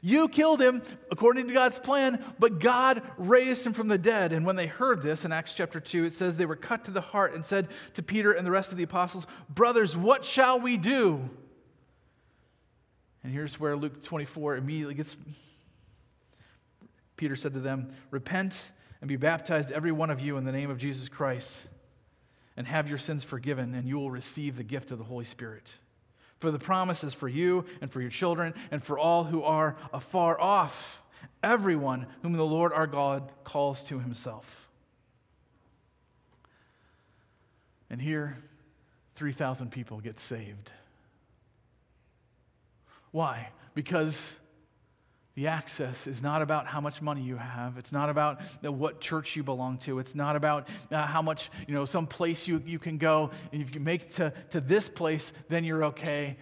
You 0.01 0.29
killed 0.29 0.61
him 0.61 0.83
according 1.11 1.49
to 1.49 1.53
God's 1.53 1.79
plan, 1.79 2.25
but 2.39 2.61
God 2.61 3.03
raised 3.19 3.67
him 3.67 3.73
from 3.73 3.89
the 3.89 3.99
dead. 3.99 4.33
And 4.33 4.47
when 4.47 4.57
they 4.57 4.67
heard 4.67 5.03
this 5.03 5.25
in 5.25 5.33
Acts 5.33 5.55
chapter 5.55 5.81
2, 5.81 6.05
it 6.05 6.13
says 6.13 6.37
they 6.37 6.47
were 6.47 6.57
cut 6.57 6.85
to 6.87 6.91
the 6.91 7.01
heart 7.01 7.35
and 7.35 7.45
said 7.45 7.69
to 7.95 8.03
Peter 8.03 8.33
and 8.33 8.47
the 8.47 8.51
rest 8.51 8.73
of 8.73 8.79
the 8.79 8.85
apostles, 8.85 9.27
Brothers, 9.49 9.97
what 9.97 10.25
shall 10.25 10.61
we 10.61 10.77
do? 10.77 11.29
And 13.23 13.33
here's 13.33 13.59
where 13.59 13.77
Luke 13.77 14.05
24 14.05 14.57
immediately 14.57 14.95
gets. 14.95 15.17
Peter 17.17 17.37
said 17.37 17.55
to 17.55 17.61
them, 17.61 17.91
Repent 18.11 18.71
and 19.01 19.09
be 19.09 19.17
baptized, 19.17 19.73
every 19.73 19.93
one 19.93 20.11
of 20.11 20.21
you, 20.21 20.37
in 20.37 20.45
the 20.45 20.53
name 20.53 20.71
of 20.71 20.79
Jesus 20.79 21.09
Christ 21.09 21.69
and 22.57 22.67
have 22.67 22.89
your 22.89 22.99
sins 22.99 23.25
forgiven, 23.25 23.75
and 23.75 23.89
you 23.89 23.97
will 23.97 24.11
receive 24.11 24.57
the 24.57 24.63
gift 24.63 24.91
of 24.91 24.99
the 24.99 25.05
Holy 25.05 25.25
Spirit. 25.25 25.75
For 26.39 26.51
the 26.51 26.59
promise 26.59 27.05
is 27.05 27.15
for 27.15 27.29
you 27.29 27.65
and 27.81 27.91
for 27.91 28.01
your 28.01 28.11
children 28.11 28.55
and 28.71 28.83
for 28.83 28.99
all 28.99 29.25
who 29.25 29.43
are 29.43 29.77
afar 29.93 30.41
off, 30.41 31.03
everyone 31.43 32.07
whom 32.23 32.35
the 32.35 32.45
Lord 32.45 32.73
our 32.73 32.87
God 32.87 33.33
calls 33.45 33.83
to 33.85 33.99
himself. 33.99 34.69
And 37.91 38.01
here, 38.01 38.37
3,000 39.15 39.71
people 39.71 40.01
get 40.01 40.19
saved. 40.19 40.71
Why? 43.11 43.51
Because 43.75 44.35
the 45.35 45.49
access 45.49 46.07
is 46.07 46.23
not 46.23 46.43
about 46.43 46.67
how 46.67 46.81
much 46.81 47.03
money 47.03 47.21
you 47.21 47.37
have. 47.37 47.77
It's 47.77 47.91
not 47.91 48.09
about 48.09 48.41
what 48.63 49.01
church 49.01 49.35
you 49.35 49.43
belong 49.43 49.79
to. 49.79 49.99
It's 49.99 50.15
not 50.15 50.37
about 50.37 50.69
uh, 50.93 51.07
how 51.07 51.23
much, 51.23 51.51
you 51.67 51.75
know, 51.75 51.85
some 51.85 52.07
place 52.07 52.47
you, 52.47 52.63
you 52.65 52.79
can 52.79 52.99
go. 52.99 53.31
And 53.53 53.61
if 53.61 53.69
you 53.69 53.73
can 53.73 53.85
make 53.85 54.15
to, 54.17 54.33
to 54.51 54.61
this 54.61 54.89
place, 54.89 55.33
then 55.49 55.65
you're 55.65 55.85
okay. 55.87 56.37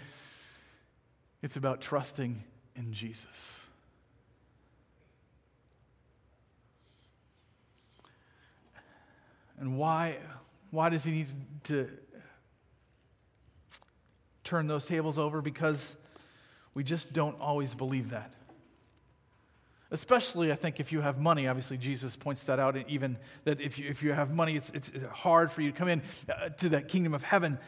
It's 1.43 1.57
about 1.57 1.81
trusting 1.81 2.43
in 2.77 2.93
Jesus. 2.93 3.61
And 9.59 9.79
why, 9.79 10.19
why 10.71 10.91
does 10.91 11.03
he 11.03 11.13
need 11.13 11.29
to 11.65 11.89
turn 14.45 14.67
those 14.67 14.85
tables 14.85 15.19
over? 15.19 15.41
Because 15.41 15.97
we 16.75 16.85
just 16.85 17.13
don't 17.15 17.41
always 17.41 17.75
believe 17.75 18.11
that. 18.11 18.35
Especially, 19.93 20.51
I 20.51 20.55
think, 20.55 20.81
if 20.81 20.91
you 20.91 21.03
have 21.03 21.19
money. 21.19 21.47
Obviously, 21.47 21.77
Jesus 21.77 22.17
points 22.17 22.43
that 22.45 22.59
out, 22.59 22.77
even 22.89 23.19
that 23.45 23.61
if 23.61 23.79
you, 23.79 23.91
if 23.91 24.03
you 24.03 24.15
have 24.15 24.33
money, 24.33 24.57
it's, 24.57 24.71
it's, 24.71 24.89
it's 24.89 25.05
hard 25.05 25.53
for 25.53 25.61
you 25.61 25.71
to 25.71 25.77
come 25.77 25.89
in 25.89 26.01
uh, 26.31 26.49
to 26.49 26.71
that 26.71 26.89
kingdom 26.89 27.13
of 27.13 27.23
heaven. 27.23 27.59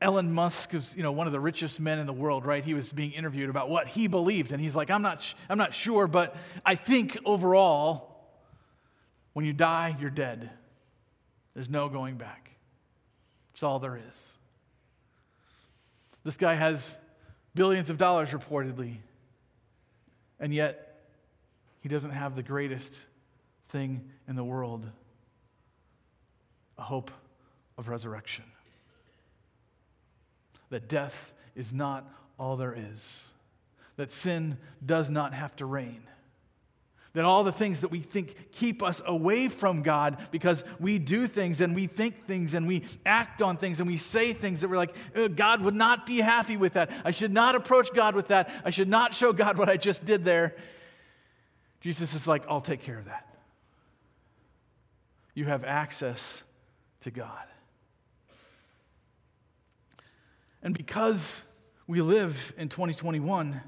Elon 0.00 0.32
Musk 0.32 0.72
is, 0.72 0.96
you 0.96 1.02
know, 1.02 1.12
one 1.12 1.26
of 1.26 1.34
the 1.34 1.40
richest 1.40 1.78
men 1.78 1.98
in 1.98 2.06
the 2.06 2.12
world, 2.12 2.46
right? 2.46 2.64
He 2.64 2.72
was 2.72 2.90
being 2.90 3.12
interviewed 3.12 3.50
about 3.50 3.68
what 3.68 3.86
he 3.86 4.06
believed, 4.06 4.52
and 4.52 4.62
he's 4.62 4.74
like, 4.74 4.90
I'm 4.90 5.02
not, 5.02 5.22
I'm 5.50 5.58
not 5.58 5.74
sure, 5.74 6.06
but 6.06 6.34
I 6.64 6.74
think 6.74 7.18
overall, 7.26 8.16
when 9.34 9.44
you 9.44 9.52
die, 9.52 9.94
you're 10.00 10.08
dead. 10.08 10.48
There's 11.52 11.68
no 11.68 11.90
going 11.90 12.16
back. 12.16 12.50
it's 13.52 13.62
all 13.62 13.78
there 13.78 14.00
is. 14.08 14.38
This 16.24 16.38
guy 16.38 16.54
has 16.54 16.94
billions 17.54 17.90
of 17.90 17.98
dollars 17.98 18.30
reportedly, 18.30 18.96
and 20.40 20.54
yet 20.54 20.87
he 21.80 21.88
doesn't 21.88 22.10
have 22.10 22.36
the 22.36 22.42
greatest 22.42 22.92
thing 23.70 24.08
in 24.26 24.36
the 24.36 24.44
world 24.44 24.88
a 26.78 26.82
hope 26.82 27.10
of 27.76 27.88
resurrection. 27.88 28.44
That 30.70 30.88
death 30.88 31.32
is 31.56 31.72
not 31.72 32.08
all 32.38 32.56
there 32.56 32.76
is, 32.92 33.30
that 33.96 34.12
sin 34.12 34.58
does 34.84 35.10
not 35.10 35.34
have 35.34 35.56
to 35.56 35.66
reign. 35.66 36.02
That 37.14 37.24
all 37.24 37.42
the 37.42 37.52
things 37.52 37.80
that 37.80 37.90
we 37.90 38.00
think 38.00 38.52
keep 38.52 38.82
us 38.82 39.02
away 39.04 39.48
from 39.48 39.82
God 39.82 40.18
because 40.30 40.62
we 40.78 40.98
do 40.98 41.26
things 41.26 41.60
and 41.60 41.74
we 41.74 41.86
think 41.86 42.26
things 42.26 42.54
and 42.54 42.68
we 42.68 42.84
act 43.04 43.42
on 43.42 43.56
things 43.56 43.80
and 43.80 43.88
we 43.88 43.96
say 43.96 44.32
things 44.32 44.60
that 44.60 44.68
we're 44.68 44.76
like, 44.76 44.94
uh, 45.16 45.26
God 45.26 45.62
would 45.62 45.74
not 45.74 46.06
be 46.06 46.18
happy 46.18 46.56
with 46.56 46.74
that. 46.74 46.90
I 47.04 47.10
should 47.10 47.32
not 47.32 47.56
approach 47.56 47.92
God 47.92 48.14
with 48.14 48.28
that. 48.28 48.50
I 48.64 48.70
should 48.70 48.88
not 48.88 49.14
show 49.14 49.32
God 49.32 49.56
what 49.56 49.68
I 49.68 49.78
just 49.78 50.04
did 50.04 50.24
there. 50.24 50.54
Jesus 51.80 52.14
is 52.14 52.26
like, 52.26 52.44
I'll 52.48 52.60
take 52.60 52.82
care 52.82 52.98
of 52.98 53.04
that. 53.06 53.26
You 55.34 55.44
have 55.44 55.64
access 55.64 56.42
to 57.02 57.10
God. 57.10 57.46
And 60.62 60.76
because 60.76 61.42
we 61.86 62.02
live 62.02 62.52
in 62.58 62.68
2021, 62.68 63.60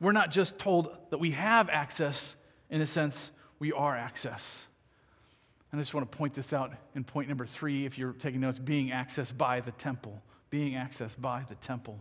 we're 0.00 0.12
not 0.12 0.30
just 0.30 0.58
told 0.58 0.94
that 1.10 1.18
we 1.18 1.30
have 1.30 1.68
access, 1.68 2.34
in 2.68 2.80
a 2.80 2.86
sense, 2.86 3.30
we 3.58 3.72
are 3.72 3.96
access. 3.96 4.66
And 5.70 5.80
I 5.80 5.82
just 5.82 5.94
want 5.94 6.10
to 6.10 6.16
point 6.16 6.34
this 6.34 6.52
out 6.52 6.72
in 6.94 7.04
point 7.04 7.28
number 7.28 7.46
three, 7.46 7.86
if 7.86 7.96
you're 7.96 8.12
taking 8.12 8.40
notes 8.40 8.58
being 8.58 8.88
accessed 8.88 9.36
by 9.36 9.60
the 9.60 9.72
temple. 9.72 10.20
Being 10.50 10.74
accessed 10.74 11.20
by 11.20 11.44
the 11.48 11.54
temple. 11.56 11.98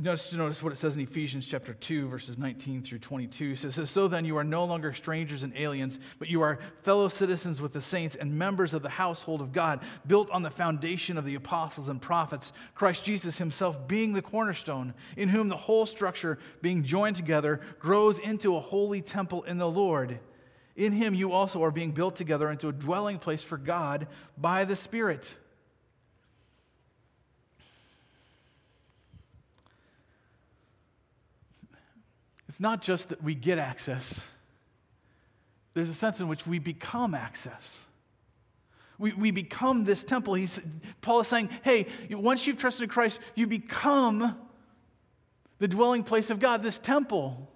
Notice, 0.00 0.32
notice 0.32 0.62
what 0.62 0.72
it 0.72 0.76
says 0.76 0.96
in 0.96 1.02
Ephesians 1.02 1.46
chapter 1.46 1.74
2, 1.74 2.08
verses 2.08 2.36
19 2.36 2.82
through 2.82 2.98
22. 2.98 3.52
It 3.52 3.58
says, 3.58 3.90
So 3.90 4.08
then 4.08 4.24
you 4.24 4.36
are 4.36 4.44
no 4.44 4.64
longer 4.64 4.92
strangers 4.92 5.42
and 5.42 5.56
aliens, 5.56 6.00
but 6.18 6.28
you 6.28 6.42
are 6.42 6.58
fellow 6.82 7.08
citizens 7.08 7.60
with 7.60 7.72
the 7.72 7.82
saints 7.82 8.16
and 8.16 8.36
members 8.36 8.74
of 8.74 8.82
the 8.82 8.88
household 8.88 9.40
of 9.40 9.52
God, 9.52 9.80
built 10.06 10.30
on 10.30 10.42
the 10.42 10.50
foundation 10.50 11.16
of 11.16 11.24
the 11.24 11.36
apostles 11.36 11.88
and 11.88 12.02
prophets, 12.02 12.52
Christ 12.74 13.04
Jesus 13.04 13.38
himself 13.38 13.86
being 13.86 14.12
the 14.12 14.22
cornerstone, 14.22 14.94
in 15.16 15.28
whom 15.28 15.48
the 15.48 15.56
whole 15.56 15.86
structure, 15.86 16.38
being 16.60 16.82
joined 16.82 17.16
together, 17.16 17.60
grows 17.78 18.18
into 18.18 18.56
a 18.56 18.60
holy 18.60 19.00
temple 19.00 19.44
in 19.44 19.58
the 19.58 19.68
Lord. 19.68 20.18
In 20.76 20.92
him 20.92 21.14
you 21.14 21.32
also 21.32 21.62
are 21.62 21.70
being 21.70 21.92
built 21.92 22.16
together 22.16 22.50
into 22.50 22.68
a 22.68 22.72
dwelling 22.72 23.18
place 23.18 23.44
for 23.44 23.58
God 23.58 24.08
by 24.38 24.64
the 24.64 24.76
Spirit. 24.76 25.36
It's 32.54 32.60
not 32.60 32.82
just 32.82 33.08
that 33.08 33.20
we 33.20 33.34
get 33.34 33.58
access, 33.58 34.24
there's 35.74 35.88
a 35.88 35.94
sense 35.94 36.20
in 36.20 36.28
which 36.28 36.46
we 36.46 36.60
become 36.60 37.12
access. 37.12 37.84
We, 38.96 39.12
we 39.12 39.32
become 39.32 39.82
this 39.82 40.04
temple. 40.04 40.34
He's, 40.34 40.60
Paul 41.00 41.18
is 41.18 41.26
saying, 41.26 41.48
hey, 41.64 41.88
once 42.12 42.46
you've 42.46 42.58
trusted 42.58 42.84
in 42.84 42.90
Christ, 42.90 43.18
you 43.34 43.48
become 43.48 44.38
the 45.58 45.66
dwelling 45.66 46.04
place 46.04 46.30
of 46.30 46.38
God, 46.38 46.62
this 46.62 46.78
temple. 46.78 47.50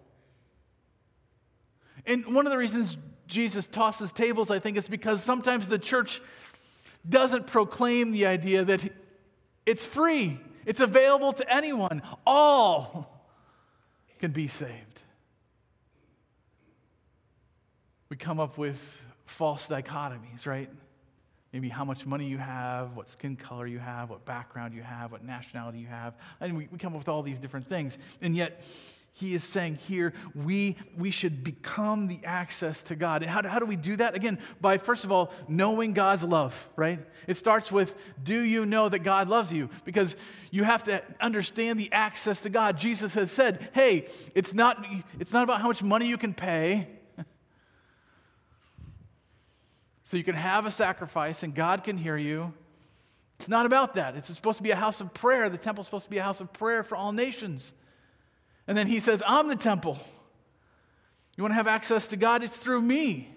And 2.05 2.35
one 2.35 2.49
of 2.49 2.51
the 2.51 2.59
reasons 2.59 2.97
Jesus 3.29 3.69
tosses 3.69 4.11
tables, 4.11 4.51
I 4.51 4.59
think, 4.59 4.77
is 4.77 4.89
because 4.89 5.23
sometimes 5.23 5.69
the 5.69 5.79
church 5.79 6.21
doesn't 7.09 7.47
proclaim 7.47 8.11
the 8.11 8.27
idea 8.27 8.65
that 8.65 8.81
it's 9.65 9.85
free, 9.85 10.41
it's 10.67 10.81
available 10.81 11.35
to 11.35 11.49
anyone. 11.49 12.03
All 12.27 13.17
can 14.18 14.33
be 14.33 14.48
saved. 14.48 15.02
We 18.09 18.16
come 18.16 18.40
up 18.40 18.59
with 18.59 18.81
false 19.26 19.66
dichotomies, 19.66 20.46
right? 20.46 20.70
maybe 21.52 21.68
how 21.68 21.85
much 21.85 22.04
money 22.04 22.26
you 22.26 22.38
have, 22.38 22.94
what 22.94 23.11
skin 23.11 23.37
color 23.37 23.66
you 23.66 23.78
have, 23.78 24.11
what 24.11 24.24
background 24.24 24.74
you 24.74 24.83
have, 24.83 25.12
what 25.12 25.24
nationality 25.24 25.78
you 25.78 25.87
have. 25.87 26.14
And 26.40 26.57
we, 26.57 26.68
we 26.70 26.78
come 26.78 26.92
up 26.92 26.98
with 26.98 27.09
all 27.09 27.22
these 27.22 27.38
different 27.38 27.68
things. 27.68 27.96
And 28.20 28.37
yet, 28.37 28.62
he 29.18 29.35
is 29.35 29.42
saying 29.42 29.81
here 29.88 30.12
we, 30.33 30.76
we 30.96 31.11
should 31.11 31.42
become 31.42 32.07
the 32.07 32.20
access 32.22 32.85
to 32.85 32.94
God. 32.94 33.24
How, 33.24 33.42
how 33.42 33.59
do 33.59 33.66
we 33.66 33.74
do 33.74 33.96
that? 33.96 34.14
Again, 34.14 34.38
by 34.61 34.78
first 34.78 35.02
of 35.02 35.11
all, 35.11 35.33
knowing 35.48 35.92
God's 35.92 36.22
love, 36.22 36.54
right? 36.76 37.00
It 37.26 37.37
starts 37.37 37.72
with 37.72 37.96
do 38.22 38.38
you 38.38 38.64
know 38.64 38.88
that 38.88 39.00
God 39.00 39.28
loves 39.28 39.52
you? 39.52 39.70
Because 39.85 40.14
you 40.52 40.62
have 40.62 40.85
to 40.85 41.02
understand 41.20 41.81
the 41.81 41.90
access 41.90 42.42
to 42.42 42.48
God. 42.48 42.78
Jesus 42.78 43.12
has 43.14 43.33
said, 43.33 43.70
hey, 43.72 44.07
it's 44.37 44.54
not, 44.54 44.87
it's 45.18 45.33
not 45.33 45.42
about 45.42 45.61
how 45.61 45.66
much 45.66 45.83
money 45.83 46.07
you 46.07 46.16
can 46.16 46.33
pay. 46.33 46.87
so 50.04 50.16
you 50.16 50.22
can 50.22 50.37
have 50.37 50.64
a 50.64 50.70
sacrifice 50.70 51.42
and 51.42 51.57
God 51.57 51.83
can 51.83 51.98
hear 51.98 52.16
you. 52.16 52.52
It's 53.40 53.48
not 53.48 53.66
about 53.66 53.96
that. 53.96 54.14
It's 54.14 54.33
supposed 54.33 54.59
to 54.59 54.62
be 54.62 54.70
a 54.70 54.76
house 54.76 55.00
of 55.00 55.12
prayer. 55.12 55.50
The 55.50 55.59
temple's 55.59 55.88
supposed 55.88 56.04
to 56.04 56.11
be 56.11 56.18
a 56.18 56.22
house 56.22 56.40
of 56.40 56.52
prayer 56.52 56.85
for 56.85 56.94
all 56.94 57.11
nations. 57.11 57.72
And 58.68 58.76
then 58.76 58.87
he 58.87 59.00
says, 59.00 59.22
I'm 59.26 59.48
the 59.48 59.57
temple. 59.57 59.98
You 61.37 61.42
want 61.42 61.52
to 61.52 61.57
have 61.57 61.66
access 61.66 62.07
to 62.09 62.16
God? 62.16 62.44
It's 62.44 62.57
through 62.57 62.83
me. 62.83 63.35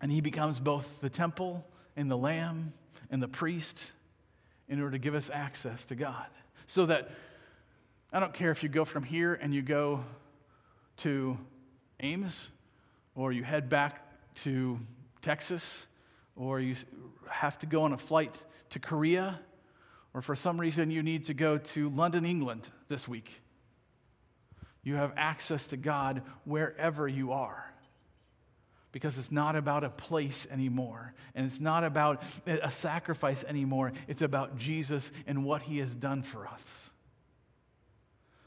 And 0.00 0.10
he 0.10 0.22
becomes 0.22 0.58
both 0.58 1.00
the 1.02 1.10
temple 1.10 1.64
and 1.94 2.10
the 2.10 2.16
lamb 2.16 2.72
and 3.10 3.22
the 3.22 3.28
priest 3.28 3.92
in 4.68 4.80
order 4.80 4.92
to 4.92 4.98
give 4.98 5.14
us 5.14 5.28
access 5.32 5.84
to 5.86 5.94
God. 5.94 6.26
So 6.66 6.86
that 6.86 7.10
I 8.12 8.18
don't 8.18 8.32
care 8.32 8.50
if 8.50 8.62
you 8.62 8.70
go 8.70 8.86
from 8.86 9.02
here 9.02 9.34
and 9.34 9.54
you 9.54 9.60
go 9.60 10.02
to 10.98 11.36
Ames, 12.00 12.48
or 13.14 13.30
you 13.32 13.44
head 13.44 13.68
back 13.68 14.06
to 14.36 14.78
Texas, 15.20 15.86
or 16.34 16.60
you 16.60 16.76
have 17.28 17.58
to 17.58 17.66
go 17.66 17.82
on 17.82 17.92
a 17.92 17.98
flight 17.98 18.42
to 18.70 18.78
Korea 18.78 19.38
or 20.14 20.22
for 20.22 20.36
some 20.36 20.60
reason 20.60 20.90
you 20.90 21.02
need 21.02 21.24
to 21.24 21.34
go 21.34 21.58
to 21.58 21.90
London, 21.90 22.24
England 22.24 22.68
this 22.88 23.06
week, 23.08 23.30
you 24.84 24.94
have 24.94 25.12
access 25.16 25.66
to 25.68 25.76
God 25.76 26.22
wherever 26.44 27.08
you 27.08 27.32
are. 27.32 27.70
Because 28.92 29.18
it's 29.18 29.32
not 29.32 29.56
about 29.56 29.82
a 29.82 29.90
place 29.90 30.46
anymore, 30.52 31.14
and 31.34 31.46
it's 31.46 31.58
not 31.58 31.82
about 31.82 32.22
a 32.46 32.70
sacrifice 32.70 33.42
anymore. 33.42 33.92
It's 34.06 34.22
about 34.22 34.56
Jesus 34.56 35.10
and 35.26 35.44
what 35.44 35.62
he 35.62 35.78
has 35.78 35.92
done 35.92 36.22
for 36.22 36.46
us. 36.46 36.90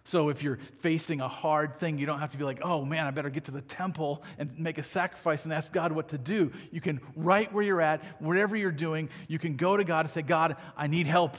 So 0.06 0.30
if 0.30 0.42
you're 0.42 0.60
facing 0.80 1.20
a 1.20 1.28
hard 1.28 1.82
thing, 1.82 1.98
you 1.98 2.06
don't 2.06 2.20
have 2.20 2.32
to 2.32 2.38
be 2.38 2.46
like, 2.46 2.62
oh 2.62 2.86
man, 2.86 3.08
I 3.08 3.12
better 3.12 3.30
get 3.30 3.44
to 3.46 3.52
the 3.52 3.60
temple 3.62 4.24
and 4.38 4.58
make 4.58 4.78
a 4.78 4.84
sacrifice 4.84 5.44
and 5.44 5.54
ask 5.54 5.74
God 5.74 5.92
what 5.92 6.08
to 6.10 6.18
do. 6.18 6.54
You 6.72 6.80
can, 6.80 7.02
right 7.18 7.52
where 7.52 7.62
you're 7.62 7.82
at, 7.82 8.02
whatever 8.20 8.56
you're 8.56 8.72
doing, 8.72 9.10
you 9.28 9.38
can 9.38 9.58
go 9.58 9.76
to 9.76 9.84
God 9.84 10.06
and 10.06 10.10
say, 10.10 10.22
God, 10.22 10.56
I 10.78 10.88
need 10.88 11.08
help 11.08 11.36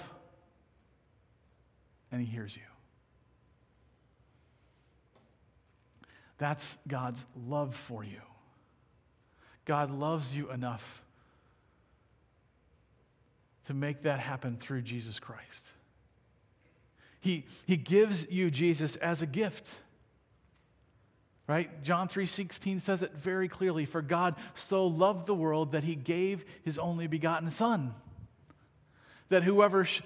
and 2.10 2.20
He 2.20 2.26
hears 2.26 2.56
you. 2.56 2.62
That's 6.38 6.78
God's 6.86 7.26
love 7.48 7.74
for 7.74 8.04
you. 8.04 8.20
God 9.64 9.90
loves 9.90 10.34
you 10.34 10.50
enough 10.50 11.02
to 13.64 13.74
make 13.74 14.04
that 14.04 14.20
happen 14.20 14.56
through 14.56 14.80
Jesus 14.82 15.18
Christ. 15.18 15.64
He, 17.20 17.44
he 17.66 17.76
gives 17.76 18.26
you 18.30 18.50
Jesus 18.50 18.96
as 18.96 19.20
a 19.20 19.26
gift. 19.26 19.74
Right? 21.46 21.82
John 21.82 22.08
3:16 22.08 22.80
says 22.80 23.02
it 23.02 23.14
very 23.14 23.48
clearly, 23.48 23.84
for 23.84 24.02
God 24.02 24.36
so 24.54 24.86
loved 24.86 25.26
the 25.26 25.34
world 25.34 25.72
that 25.72 25.82
he 25.82 25.94
gave 25.94 26.44
his 26.62 26.78
only 26.78 27.06
begotten 27.06 27.50
son. 27.50 27.94
That 29.30 29.42
whoever 29.42 29.84
sh- 29.84 30.02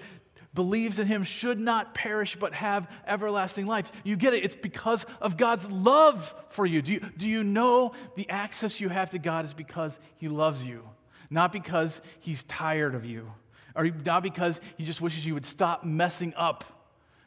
believes 0.53 0.99
in 0.99 1.07
him 1.07 1.23
should 1.23 1.59
not 1.59 1.93
perish 1.93 2.35
but 2.39 2.53
have 2.53 2.87
everlasting 3.07 3.65
life. 3.65 3.91
You 4.03 4.15
get 4.15 4.33
it? 4.33 4.43
It's 4.43 4.55
because 4.55 5.05
of 5.19 5.37
God's 5.37 5.67
love 5.69 6.33
for 6.49 6.65
you. 6.65 6.81
Do 6.81 6.93
you, 6.93 6.99
do 7.17 7.27
you 7.27 7.43
know 7.43 7.93
the 8.15 8.29
access 8.29 8.79
you 8.79 8.89
have 8.89 9.11
to 9.11 9.19
God 9.19 9.45
is 9.45 9.53
because 9.53 9.99
he 10.17 10.27
loves 10.27 10.63
you, 10.63 10.83
not 11.29 11.51
because 11.51 12.01
he's 12.19 12.43
tired 12.43 12.95
of 12.95 13.05
you, 13.05 13.31
or 13.75 13.89
not 14.05 14.21
because 14.21 14.59
he 14.77 14.85
just 14.85 15.01
wishes 15.01 15.25
you 15.25 15.33
would 15.33 15.45
stop 15.45 15.83
messing 15.83 16.33
up. 16.35 16.63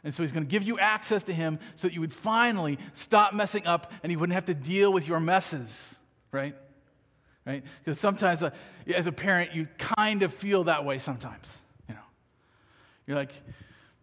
And 0.05 0.15
so 0.15 0.23
he's 0.23 0.31
going 0.31 0.45
to 0.45 0.51
give 0.51 0.63
you 0.63 0.79
access 0.79 1.25
to 1.25 1.33
him 1.33 1.59
so 1.75 1.89
that 1.89 1.95
you 1.95 2.01
would 2.01 2.13
finally 2.13 2.79
stop 2.95 3.35
messing 3.35 3.67
up 3.67 3.91
and 4.05 4.11
he 4.11 4.17
wouldn't 4.17 4.35
have 4.35 4.47
to 4.47 4.55
deal 4.55 4.93
with 4.93 5.09
your 5.09 5.19
messes, 5.19 5.97
right? 6.31 6.55
Right? 7.45 7.65
Because 7.85 7.99
sometimes, 7.99 8.41
uh, 8.41 8.51
as 8.95 9.09
a 9.09 9.13
parent, 9.13 9.53
you 9.53 9.67
kind 9.79 10.23
of 10.23 10.33
feel 10.33 10.65
that 10.65 10.85
way 10.85 11.01
sometimes. 11.01 11.53
You're 13.07 13.17
like, 13.17 13.33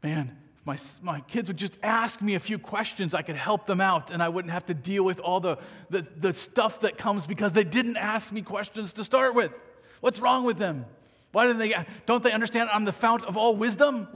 man, 0.01 0.35
if 0.57 0.65
my, 0.65 0.77
my 1.01 1.21
kids 1.21 1.49
would 1.49 1.57
just 1.57 1.77
ask 1.83 2.21
me 2.21 2.35
a 2.35 2.39
few 2.39 2.57
questions, 2.57 3.13
I 3.13 3.21
could 3.21 3.35
help 3.35 3.65
them 3.65 3.81
out 3.81 4.11
and 4.11 4.23
I 4.23 4.29
wouldn't 4.29 4.53
have 4.53 4.65
to 4.67 4.73
deal 4.73 5.03
with 5.03 5.19
all 5.19 5.39
the, 5.39 5.57
the, 5.89 6.07
the 6.17 6.33
stuff 6.33 6.81
that 6.81 6.97
comes 6.97 7.27
because 7.27 7.51
they 7.51 7.63
didn't 7.63 7.97
ask 7.97 8.31
me 8.31 8.41
questions 8.41 8.93
to 8.93 9.03
start 9.03 9.35
with. 9.35 9.51
What's 9.99 10.19
wrong 10.19 10.45
with 10.45 10.57
them? 10.57 10.85
Why 11.31 11.47
do 11.47 11.53
they, 11.53 11.75
don't 12.05 12.23
they 12.23 12.31
understand 12.31 12.69
I'm 12.71 12.85
the 12.85 12.91
fount 12.91 13.25
of 13.25 13.37
all 13.37 13.55
wisdom? 13.55 14.07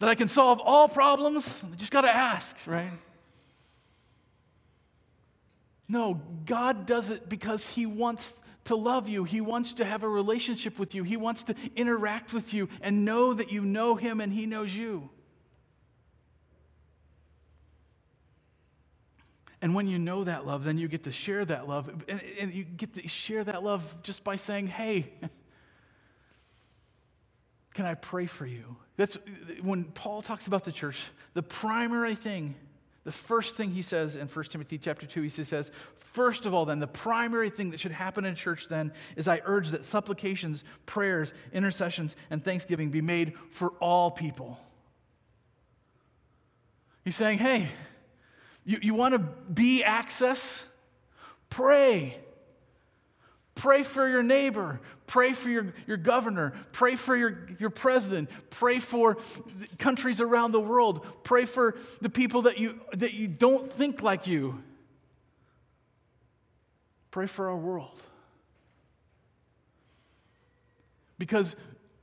That 0.00 0.08
I 0.08 0.14
can 0.16 0.28
solve 0.28 0.60
all 0.60 0.88
problems? 0.88 1.60
They 1.60 1.76
just 1.76 1.92
got 1.92 2.02
to 2.02 2.14
ask, 2.14 2.56
right? 2.66 2.90
No, 5.88 6.20
God 6.44 6.86
does 6.86 7.10
it 7.10 7.28
because 7.28 7.66
He 7.66 7.86
wants 7.86 8.34
to 8.64 8.74
love 8.74 9.08
you. 9.08 9.24
He 9.24 9.40
wants 9.40 9.74
to 9.74 9.84
have 9.84 10.02
a 10.02 10.08
relationship 10.08 10.78
with 10.78 10.94
you. 10.94 11.02
He 11.02 11.16
wants 11.16 11.44
to 11.44 11.54
interact 11.76 12.32
with 12.32 12.54
you 12.54 12.68
and 12.80 13.04
know 13.04 13.34
that 13.34 13.52
you 13.52 13.62
know 13.62 13.94
Him 13.94 14.20
and 14.20 14.32
He 14.32 14.46
knows 14.46 14.74
you. 14.74 15.08
And 19.60 19.74
when 19.74 19.86
you 19.86 19.98
know 19.98 20.24
that 20.24 20.46
love, 20.46 20.64
then 20.64 20.76
you 20.76 20.88
get 20.88 21.04
to 21.04 21.12
share 21.12 21.44
that 21.46 21.66
love. 21.66 21.88
And, 22.06 22.20
and 22.38 22.52
you 22.52 22.64
get 22.64 22.94
to 22.94 23.08
share 23.08 23.44
that 23.44 23.62
love 23.62 23.82
just 24.02 24.22
by 24.22 24.36
saying, 24.36 24.66
hey, 24.66 25.10
can 27.74 27.86
I 27.86 27.94
pray 27.94 28.26
for 28.26 28.44
you? 28.44 28.76
That's 28.96 29.16
when 29.62 29.84
Paul 29.84 30.20
talks 30.20 30.46
about 30.46 30.64
the 30.64 30.72
church, 30.72 31.02
the 31.32 31.42
primary 31.42 32.14
thing 32.14 32.56
the 33.04 33.12
first 33.12 33.56
thing 33.56 33.70
he 33.70 33.82
says 33.82 34.16
in 34.16 34.26
1 34.26 34.44
Timothy 34.46 34.78
chapter 34.78 35.06
2, 35.06 35.22
he 35.22 35.28
says, 35.28 35.70
First 35.96 36.46
of 36.46 36.54
all, 36.54 36.64
then, 36.64 36.80
the 36.80 36.86
primary 36.86 37.50
thing 37.50 37.70
that 37.70 37.80
should 37.80 37.92
happen 37.92 38.24
in 38.24 38.34
church 38.34 38.68
then 38.68 38.92
is 39.16 39.28
I 39.28 39.42
urge 39.44 39.70
that 39.70 39.84
supplications, 39.84 40.64
prayers, 40.86 41.34
intercessions, 41.52 42.16
and 42.30 42.42
thanksgiving 42.42 42.90
be 42.90 43.02
made 43.02 43.34
for 43.50 43.70
all 43.80 44.10
people. 44.10 44.58
He's 47.04 47.16
saying, 47.16 47.38
hey, 47.38 47.68
you, 48.64 48.78
you 48.80 48.94
want 48.94 49.12
to 49.12 49.18
be 49.18 49.84
access? 49.84 50.64
Pray. 51.50 52.18
Pray 53.54 53.84
for 53.84 54.08
your 54.08 54.22
neighbor. 54.22 54.80
Pray 55.06 55.32
for 55.32 55.48
your, 55.48 55.72
your 55.86 55.96
governor. 55.96 56.54
Pray 56.72 56.96
for 56.96 57.14
your, 57.14 57.46
your 57.60 57.70
president. 57.70 58.28
Pray 58.50 58.80
for 58.80 59.16
countries 59.78 60.20
around 60.20 60.52
the 60.52 60.60
world. 60.60 61.06
Pray 61.22 61.44
for 61.44 61.76
the 62.00 62.08
people 62.08 62.42
that 62.42 62.58
you, 62.58 62.80
that 62.94 63.14
you 63.14 63.28
don't 63.28 63.72
think 63.72 64.02
like 64.02 64.26
you. 64.26 64.60
Pray 67.12 67.26
for 67.26 67.48
our 67.48 67.56
world. 67.56 68.00
Because 71.16 71.54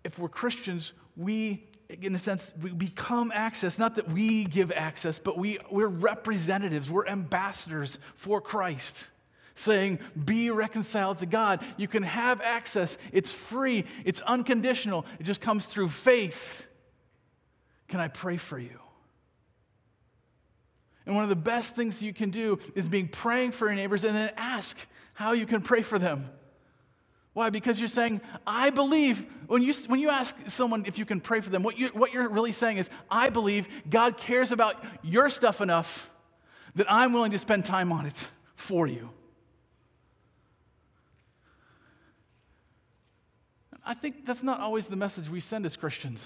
if 0.06 0.18
we're 0.18 0.30
Christians, 0.30 0.94
we, 1.18 1.68
in 2.02 2.16
a 2.16 2.20
sense, 2.20 2.54
we 2.62 2.72
become 2.72 3.30
access. 3.36 3.78
Not 3.78 3.96
that 3.96 4.10
we 4.10 4.46
give 4.46 4.72
access, 4.72 5.20
but 5.20 5.38
we, 5.38 5.60
we're 5.70 5.88
representatives, 5.88 6.90
we're 6.90 7.08
ambassadors 7.08 8.00
for 8.16 8.40
Christ 8.40 9.10
saying, 9.56 10.00
Be 10.26 10.52
reconciled 10.52 11.20
to 11.20 11.26
God. 11.26 11.64
You 11.78 11.88
can 11.88 12.04
have 12.04 12.42
access. 12.42 12.98
It's 13.12 13.32
free, 13.32 13.86
it's 14.06 14.22
unconditional. 14.22 15.06
It 15.20 15.24
just 15.24 15.42
comes 15.42 15.66
through 15.66 15.90
faith. 15.90 16.66
Can 17.88 18.00
I 18.00 18.08
pray 18.08 18.38
for 18.38 18.58
you? 18.58 18.80
And 21.06 21.16
one 21.16 21.24
of 21.24 21.30
the 21.30 21.36
best 21.36 21.76
things 21.76 22.02
you 22.02 22.14
can 22.14 22.30
do 22.30 22.60
is 22.76 22.88
being 22.88 23.08
praying 23.08 23.52
for 23.52 23.66
your 23.66 23.76
neighbors 23.76 24.04
and 24.04 24.16
then 24.16 24.32
ask 24.38 24.78
how 25.14 25.34
you 25.34 25.46
can 25.46 25.62
pray 25.62 25.82
for 25.82 26.00
them. 26.00 26.30
Why? 27.34 27.50
Because 27.50 27.80
you're 27.80 27.88
saying, 27.88 28.22
I 28.46 28.70
believe. 28.70 29.26
When 29.48 29.62
you, 29.62 29.74
when 29.88 30.00
you 30.00 30.10
ask 30.10 30.36
someone 30.48 30.86
if 30.86 30.98
you 30.98 31.06
can 31.06 31.22
pray 31.22 31.42
for 31.42 31.50
them, 31.50 31.64
what, 31.64 31.78
you, 31.78 31.88
what 31.90 32.12
you're 32.12 32.28
really 32.30 32.52
saying 32.52 32.78
is, 32.78 32.90
I 33.10 33.30
believe 33.30 33.68
God 33.90 34.18
cares 34.18 34.52
about 34.52 34.84
your 35.02 35.30
stuff 35.30 35.62
enough 35.62 36.10
that 36.76 36.92
I'm 36.92 37.14
willing 37.14 37.32
to 37.32 37.40
spend 37.40 37.66
time 37.66 37.92
on 37.92 38.06
it 38.06 38.22
for 38.56 38.86
you. 38.86 39.10
I 43.92 43.94
think 43.94 44.26
that's 44.26 44.42
not 44.42 44.62
always 44.62 44.86
the 44.86 44.96
message 44.96 45.28
we 45.28 45.42
send 45.42 45.66
as 45.66 45.76
Christians. 45.76 46.26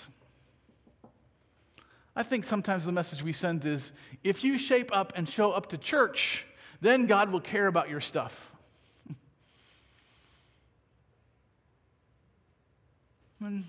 I 2.16 2.22
think 2.22 2.46
sometimes 2.46 2.86
the 2.86 2.92
message 2.92 3.24
we 3.24 3.34
send 3.34 3.66
is 3.66 3.92
if 4.24 4.44
you 4.44 4.60
shape 4.60 4.96
up 4.96 5.14
and 5.16 5.28
show 5.28 5.52
up 5.52 5.70
to 5.70 5.80
church, 5.80 6.46
then 6.80 7.08
God 7.08 7.32
will 7.32 7.42
care 7.42 7.66
about 7.66 7.90
your 7.90 8.02
stuff. 8.02 8.52
and 13.40 13.64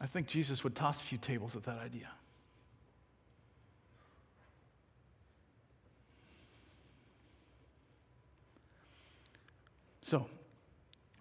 I 0.00 0.06
think 0.06 0.26
Jesus 0.26 0.64
would 0.64 0.74
toss 0.74 1.02
a 1.02 1.04
few 1.04 1.18
tables 1.18 1.56
at 1.56 1.64
that 1.64 1.76
idea. 1.76 2.08
So, 10.04 10.26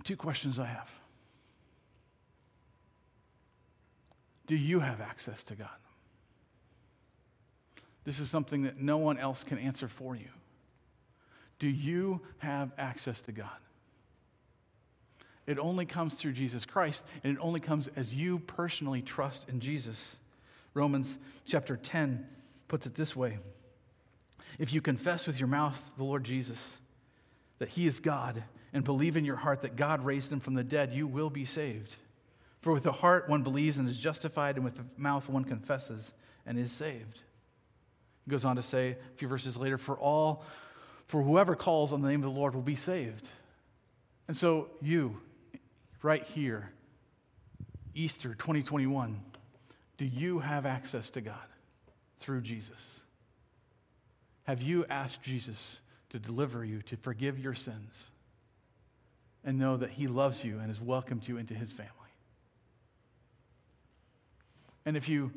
two 0.05 0.15
questions 0.15 0.59
I 0.59 0.67
have. 0.67 0.87
Do 4.47 4.55
you 4.55 4.79
have 4.79 5.01
access 5.01 5.41
to 5.43 5.55
God? 5.55 5.69
This 8.03 8.19
is 8.19 8.29
something 8.29 8.63
that 8.63 8.79
no 8.79 8.97
one 8.97 9.17
else 9.17 9.43
can 9.43 9.57
answer 9.57 9.87
for 9.87 10.15
you. 10.15 10.29
Do 11.57 11.67
you 11.67 12.21
have 12.37 12.71
access 12.77 13.21
to 13.23 13.31
God? 13.31 13.49
It 15.47 15.59
only 15.59 15.85
comes 15.85 16.15
through 16.15 16.33
Jesus 16.33 16.65
Christ, 16.65 17.03
and 17.23 17.35
it 17.35 17.39
only 17.41 17.59
comes 17.59 17.87
as 17.95 18.13
you 18.13 18.39
personally 18.39 19.01
trust 19.01 19.47
in 19.47 19.59
Jesus. 19.59 20.17
Romans 20.73 21.17
chapter 21.45 21.77
10 21.77 22.25
puts 22.67 22.85
it 22.85 22.95
this 22.95 23.15
way 23.15 23.37
If 24.59 24.73
you 24.73 24.81
confess 24.81 25.27
with 25.27 25.39
your 25.39 25.47
mouth 25.47 25.81
the 25.97 26.03
Lord 26.03 26.23
Jesus, 26.23 26.79
that 27.59 27.69
he 27.69 27.87
is 27.87 27.99
God, 27.99 28.43
and 28.73 28.83
believe 28.83 29.17
in 29.17 29.25
your 29.25 29.35
heart 29.35 29.61
that 29.61 29.75
God 29.75 30.03
raised 30.03 30.31
him 30.31 30.39
from 30.39 30.53
the 30.53 30.63
dead, 30.63 30.93
you 30.93 31.07
will 31.07 31.29
be 31.29 31.45
saved. 31.45 31.95
For 32.65 32.73
with 32.73 32.81
the 32.81 32.91
heart 32.91 33.29
one 33.29 33.43
believes 33.43 33.77
and 33.77 33.87
is 33.87 33.95
justified, 33.95 34.55
and 34.55 34.65
with 34.65 34.75
the 34.75 34.85
mouth 34.97 35.29
one 35.29 35.43
confesses 35.43 36.11
and 36.47 36.57
is 36.57 36.71
saved. 36.71 37.21
He 38.23 38.31
goes 38.31 38.43
on 38.43 38.55
to 38.55 38.63
say 38.63 38.93
a 38.93 39.17
few 39.17 39.27
verses 39.27 39.55
later, 39.55 39.77
for 39.77 39.95
all, 39.95 40.43
for 41.05 41.21
whoever 41.21 41.55
calls 41.55 41.93
on 41.93 42.01
the 42.01 42.09
name 42.09 42.23
of 42.23 42.33
the 42.33 42.39
Lord 42.39 42.55
will 42.55 42.63
be 42.63 42.75
saved. 42.75 43.23
And 44.27 44.35
so, 44.35 44.69
you, 44.81 45.15
right 46.01 46.23
here, 46.23 46.71
Easter 47.93 48.33
2021, 48.33 49.21
do 49.99 50.05
you 50.05 50.39
have 50.39 50.65
access 50.65 51.11
to 51.11 51.21
God 51.21 51.35
through 52.19 52.41
Jesus? 52.41 52.99
Have 54.45 54.63
you 54.63 54.87
asked 54.89 55.21
Jesus 55.21 55.81
to 56.09 56.17
deliver 56.17 56.65
you, 56.65 56.81
to 56.87 56.97
forgive 56.97 57.37
your 57.37 57.53
sins? 57.53 58.09
and 59.47 59.59
know 59.59 59.77
that 59.77 59.91
He 59.91 60.07
loves 60.07 60.43
you 60.43 60.57
and 60.57 60.69
has 60.69 60.81
welcomed 60.81 61.27
you 61.27 61.37
into 61.37 61.53
His 61.53 61.71
family. 61.71 62.04
And 64.85 64.95
if 64.95 65.09
you 65.09 65.31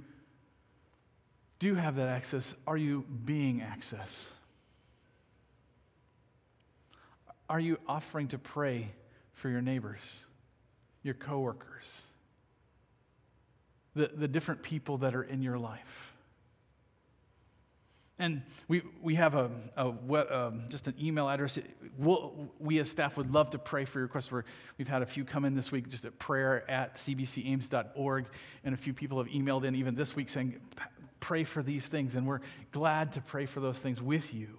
do 1.58 1.74
have 1.74 1.96
that 1.96 2.08
access, 2.08 2.54
are 2.66 2.76
you 2.76 3.04
being 3.24 3.62
access? 3.62 4.28
Are 7.48 7.60
you 7.60 7.78
offering 7.88 8.28
to 8.28 8.38
pray 8.38 8.90
for 9.32 9.48
your 9.48 9.62
neighbors, 9.62 10.24
your 11.02 11.14
coworkers, 11.14 12.02
the, 13.94 14.10
the 14.14 14.28
different 14.28 14.62
people 14.62 14.98
that 14.98 15.14
are 15.14 15.22
in 15.22 15.42
your 15.42 15.58
life? 15.58 16.12
And 18.18 18.42
we, 18.66 18.82
we 19.00 19.14
have 19.14 19.34
a, 19.34 19.50
a, 19.76 19.86
um, 19.86 20.64
just 20.68 20.88
an 20.88 20.94
email 21.00 21.28
address. 21.28 21.58
We'll, 21.96 22.50
we 22.58 22.80
as 22.80 22.90
staff 22.90 23.16
would 23.16 23.32
love 23.32 23.50
to 23.50 23.58
pray 23.58 23.84
for 23.84 24.00
your 24.00 24.06
requests. 24.06 24.32
we 24.32 24.42
we've 24.76 24.88
had 24.88 25.02
a 25.02 25.06
few 25.06 25.24
come 25.24 25.44
in 25.44 25.54
this 25.54 25.70
week 25.70 25.88
just 25.88 26.04
at 26.04 26.18
prayer 26.18 26.68
at 26.68 26.96
cbcames.org. 26.96 28.26
And 28.64 28.74
a 28.74 28.78
few 28.78 28.92
people 28.92 29.18
have 29.18 29.28
emailed 29.32 29.64
in 29.64 29.76
even 29.76 29.94
this 29.94 30.16
week 30.16 30.30
saying, 30.30 30.60
pray 31.20 31.44
for 31.44 31.62
these 31.62 31.86
things. 31.86 32.16
And 32.16 32.26
we're 32.26 32.40
glad 32.72 33.12
to 33.12 33.20
pray 33.20 33.46
for 33.46 33.60
those 33.60 33.78
things 33.78 34.02
with 34.02 34.34
you. 34.34 34.58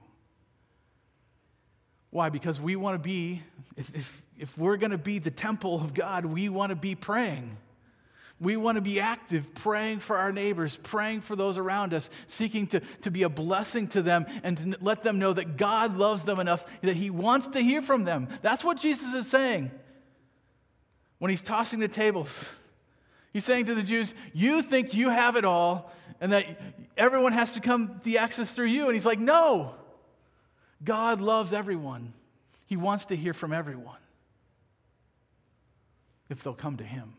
Why? 2.12 2.30
Because 2.30 2.60
we 2.62 2.76
want 2.78 2.96
to 2.96 3.08
be, 3.08 3.44
if, 3.76 3.94
if, 3.94 4.24
if 4.38 4.58
we're 4.58 4.78
going 4.78 4.92
to 4.92 4.98
be 4.98 5.20
the 5.20 5.32
temple 5.32 5.76
of 5.76 5.94
God, 5.94 6.26
we 6.26 6.50
want 6.50 6.70
to 6.70 6.76
be 6.76 6.96
praying. 6.96 7.58
We 8.42 8.56
want 8.56 8.78
to 8.78 8.82
be 8.82 9.02
active, 9.02 9.54
praying 9.54 10.00
for 10.00 10.18
our 10.18 10.32
neighbors, 10.32 10.78
praying 10.82 11.22
for 11.22 11.36
those 11.36 11.58
around 11.58 11.94
us, 11.94 12.10
seeking 12.28 12.68
to, 12.68 12.80
to 13.02 13.12
be 13.12 13.24
a 13.24 13.30
blessing 13.30 13.88
to 13.90 14.02
them 14.02 14.26
and 14.44 14.58
to 14.58 14.78
let 14.80 15.04
them 15.04 15.20
know 15.20 15.34
that 15.34 15.58
God 15.58 15.98
loves 15.98 16.24
them 16.24 16.40
enough 16.40 16.66
that 16.82 16.96
He 16.96 17.10
wants 17.10 17.48
to 17.50 17.60
hear 17.60 17.82
from 17.82 18.06
them. 18.06 18.30
That's 18.42 18.64
what 18.64 18.80
Jesus 18.80 19.14
is 19.14 19.28
saying 19.28 19.72
when 21.18 21.30
He's 21.30 21.42
tossing 21.42 21.80
the 21.80 21.90
tables. 21.90 22.48
He's 23.34 23.44
saying 23.44 23.66
to 23.66 23.76
the 23.76 23.84
Jews, 23.84 24.14
You 24.34 24.62
think 24.62 24.94
you 24.94 25.10
have 25.10 25.36
it 25.36 25.44
all 25.44 25.92
and 26.22 26.32
that 26.32 26.46
everyone 26.98 27.34
has 27.34 27.52
to 27.54 27.60
come 27.60 28.00
the 28.04 28.20
access 28.20 28.52
through 28.52 28.68
you. 28.68 28.86
And 28.86 28.94
He's 28.94 29.06
like, 29.06 29.20
No. 29.20 29.76
God 30.82 31.20
loves 31.20 31.52
everyone, 31.52 32.14
He 32.68 32.78
wants 32.78 33.06
to 33.06 33.18
hear 33.18 33.34
from 33.34 33.52
everyone 33.52 33.98
if 36.30 36.42
they'll 36.42 36.54
come 36.54 36.78
to 36.78 36.86
Him. 36.86 37.14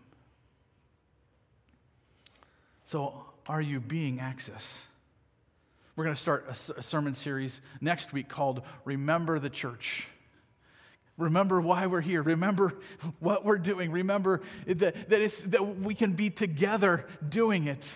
So, 2.90 3.14
are 3.46 3.60
you 3.60 3.78
being 3.78 4.18
access? 4.18 4.82
We're 5.94 6.02
going 6.02 6.16
to 6.16 6.20
start 6.20 6.52
a, 6.76 6.82
sermon 6.82 7.14
series 7.14 7.60
next 7.80 8.12
week 8.12 8.28
called 8.28 8.62
Remember 8.84 9.38
the 9.38 9.48
Church. 9.48 10.08
Remember 11.16 11.60
why 11.60 11.86
we're 11.86 12.00
here. 12.00 12.20
Remember 12.20 12.74
what 13.20 13.44
we're 13.44 13.58
doing. 13.58 13.92
Remember 13.92 14.40
that, 14.66 15.08
that, 15.08 15.20
it's, 15.20 15.40
that 15.42 15.78
we 15.78 15.94
can 15.94 16.14
be 16.14 16.30
together 16.30 17.06
doing 17.28 17.68
it. 17.68 17.86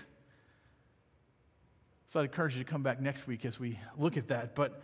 So 2.13 2.21
I'd 2.21 2.27
encourage 2.27 2.57
you 2.57 2.63
to 2.63 2.71
come 2.71 2.85
back 2.85 3.01
next 3.01 3.27
week 3.27 3.45
as 3.45 3.59
we 3.59 3.81
look 3.99 4.17
at 4.17 4.29
that. 4.29 4.55
But 4.55 4.81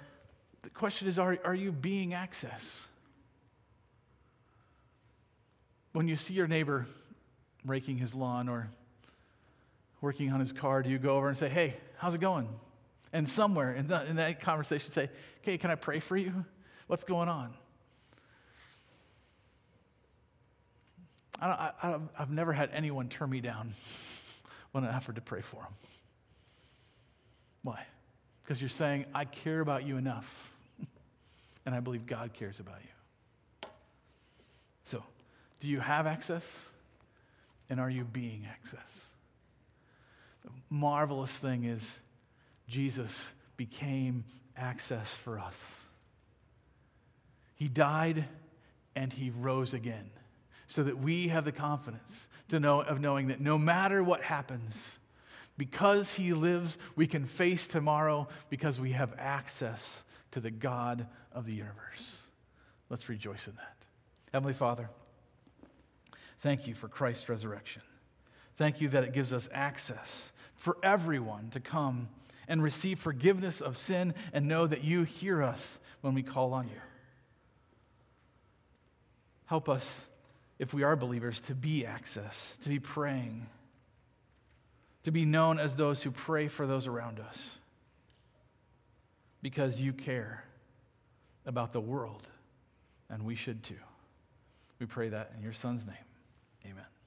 the 0.63 0.71
question 0.71 1.07
is 1.07 1.21
are, 1.21 1.39
are 1.45 1.55
you 1.55 1.71
being 1.71 2.15
access? 2.15 2.85
When 5.93 6.09
you 6.09 6.17
see 6.17 6.35
your 6.35 6.49
neighbor 6.49 6.87
raking 7.65 7.99
his 7.99 8.13
lawn 8.13 8.49
or 8.49 8.71
working 10.01 10.33
on 10.33 10.41
his 10.41 10.53
car, 10.53 10.83
do 10.83 10.91
you 10.91 10.99
go 10.99 11.17
over 11.17 11.29
and 11.29 11.37
say, 11.37 11.49
hey, 11.49 11.77
how's 11.97 12.15
it 12.15 12.21
going? 12.21 12.49
And 13.13 13.29
somewhere 13.29 13.75
in, 13.75 13.89
the, 13.89 14.05
in 14.07 14.17
that 14.17 14.41
conversation, 14.41 14.93
say, 14.93 15.11
okay, 15.43 15.59
can 15.59 15.71
I 15.71 15.75
pray 15.75 16.01
for 16.01 16.17
you? 16.17 16.45
What's 16.87 17.05
going 17.05 17.29
on? 17.29 17.53
I, 21.41 21.73
I, 21.83 21.99
I've 22.19 22.31
never 22.31 22.53
had 22.53 22.71
anyone 22.73 23.09
turn 23.09 23.31
me 23.31 23.41
down 23.41 23.73
when 24.73 24.85
I 24.85 24.95
offered 24.95 25.17
to 25.17 25.21
pray 25.21 25.41
for 25.41 25.57
them. 25.57 25.75
Why? 27.63 27.85
Because 28.43 28.61
you're 28.61 28.69
saying, 28.69 29.07
I 29.15 29.25
care 29.25 29.61
about 29.61 29.87
you 29.87 29.97
enough, 29.97 30.29
and 31.67 31.75
I 31.75 31.81
believe 31.81 32.07
God 32.07 32.33
cares 32.33 32.61
about 32.61 32.79
you. 32.83 33.69
So, 34.85 35.03
do 35.61 35.69
you 35.69 35.81
have 35.81 36.07
access? 36.07 36.71
And 37.69 37.79
are 37.79 37.91
you 37.91 38.05
being 38.05 38.47
access? 38.51 39.11
The 40.45 40.51
marvelous 40.69 41.33
thing 41.33 41.65
is, 41.65 41.89
Jesus 42.67 43.33
became 43.57 44.25
access 44.57 45.15
for 45.17 45.39
us. 45.39 45.85
He 47.57 47.69
died 47.69 48.25
and 48.95 49.13
he 49.13 49.31
rose 49.31 49.75
again 49.75 50.11
so 50.67 50.85
that 50.85 50.99
we 50.99 51.29
have 51.29 51.45
the 51.45 51.53
confidence 51.53 52.29
to 52.49 52.61
know 52.61 52.81
of 52.81 53.01
knowing 53.01 53.29
that 53.29 53.41
no 53.41 53.59
matter 53.59 54.03
what 54.03 54.23
happens 54.23 54.99
because 55.59 56.15
he 56.15 56.33
lives 56.33 56.79
we 56.97 57.07
can 57.07 57.27
face 57.27 57.67
tomorrow 57.67 58.29
because 58.49 58.81
we 58.81 58.93
have 58.93 59.13
access 59.19 60.03
to 60.31 60.41
the 60.41 60.51
God 60.51 61.07
of 61.33 61.45
the 61.45 61.53
universe. 61.53 62.23
Let's 62.89 63.09
rejoice 63.09 63.47
in 63.47 63.55
that. 63.57 63.77
Heavenly 64.33 64.55
father 64.55 64.89
thank 66.41 66.67
you 66.67 66.75
for 66.75 66.89
Christ's 66.89 67.29
resurrection 67.29 67.83
Thank 68.61 68.83
you 68.83 68.91
that 68.91 69.05
it 69.05 69.15
gives 69.15 69.33
us 69.33 69.49
access 69.55 70.33
for 70.55 70.77
everyone 70.83 71.49
to 71.53 71.61
come 71.61 72.11
and 72.47 72.63
receive 72.63 72.99
forgiveness 72.99 73.63
of 73.63 73.79
sin 73.79 74.13
and 74.35 74.47
know 74.47 74.67
that 74.67 74.85
you 74.85 75.05
hear 75.05 75.43
us 75.43 75.79
when 76.03 76.13
we 76.13 76.23
call 76.23 76.53
on 76.53 76.69
you. 76.69 76.81
Help 79.47 79.71
us, 79.71 80.09
if 80.59 80.75
we 80.75 80.83
are 80.83 80.95
believers, 80.95 81.41
to 81.41 81.55
be 81.55 81.87
access, 81.87 82.55
to 82.63 82.69
be 82.69 82.79
praying, 82.79 83.47
to 85.05 85.11
be 85.11 85.25
known 85.25 85.59
as 85.59 85.75
those 85.75 86.03
who 86.03 86.11
pray 86.11 86.47
for 86.47 86.67
those 86.67 86.87
around 86.87 87.19
us 87.19 87.53
because 89.41 89.81
you 89.81 89.95
care 89.95 90.45
about 91.47 91.73
the 91.73 91.81
world, 91.81 92.29
and 93.09 93.25
we 93.25 93.37
should 93.37 93.63
too. 93.63 93.81
We 94.79 94.85
pray 94.85 95.09
that 95.09 95.33
in 95.35 95.43
your 95.43 95.55
Son's 95.55 95.87
name. 95.87 95.97
Amen. 96.67 96.90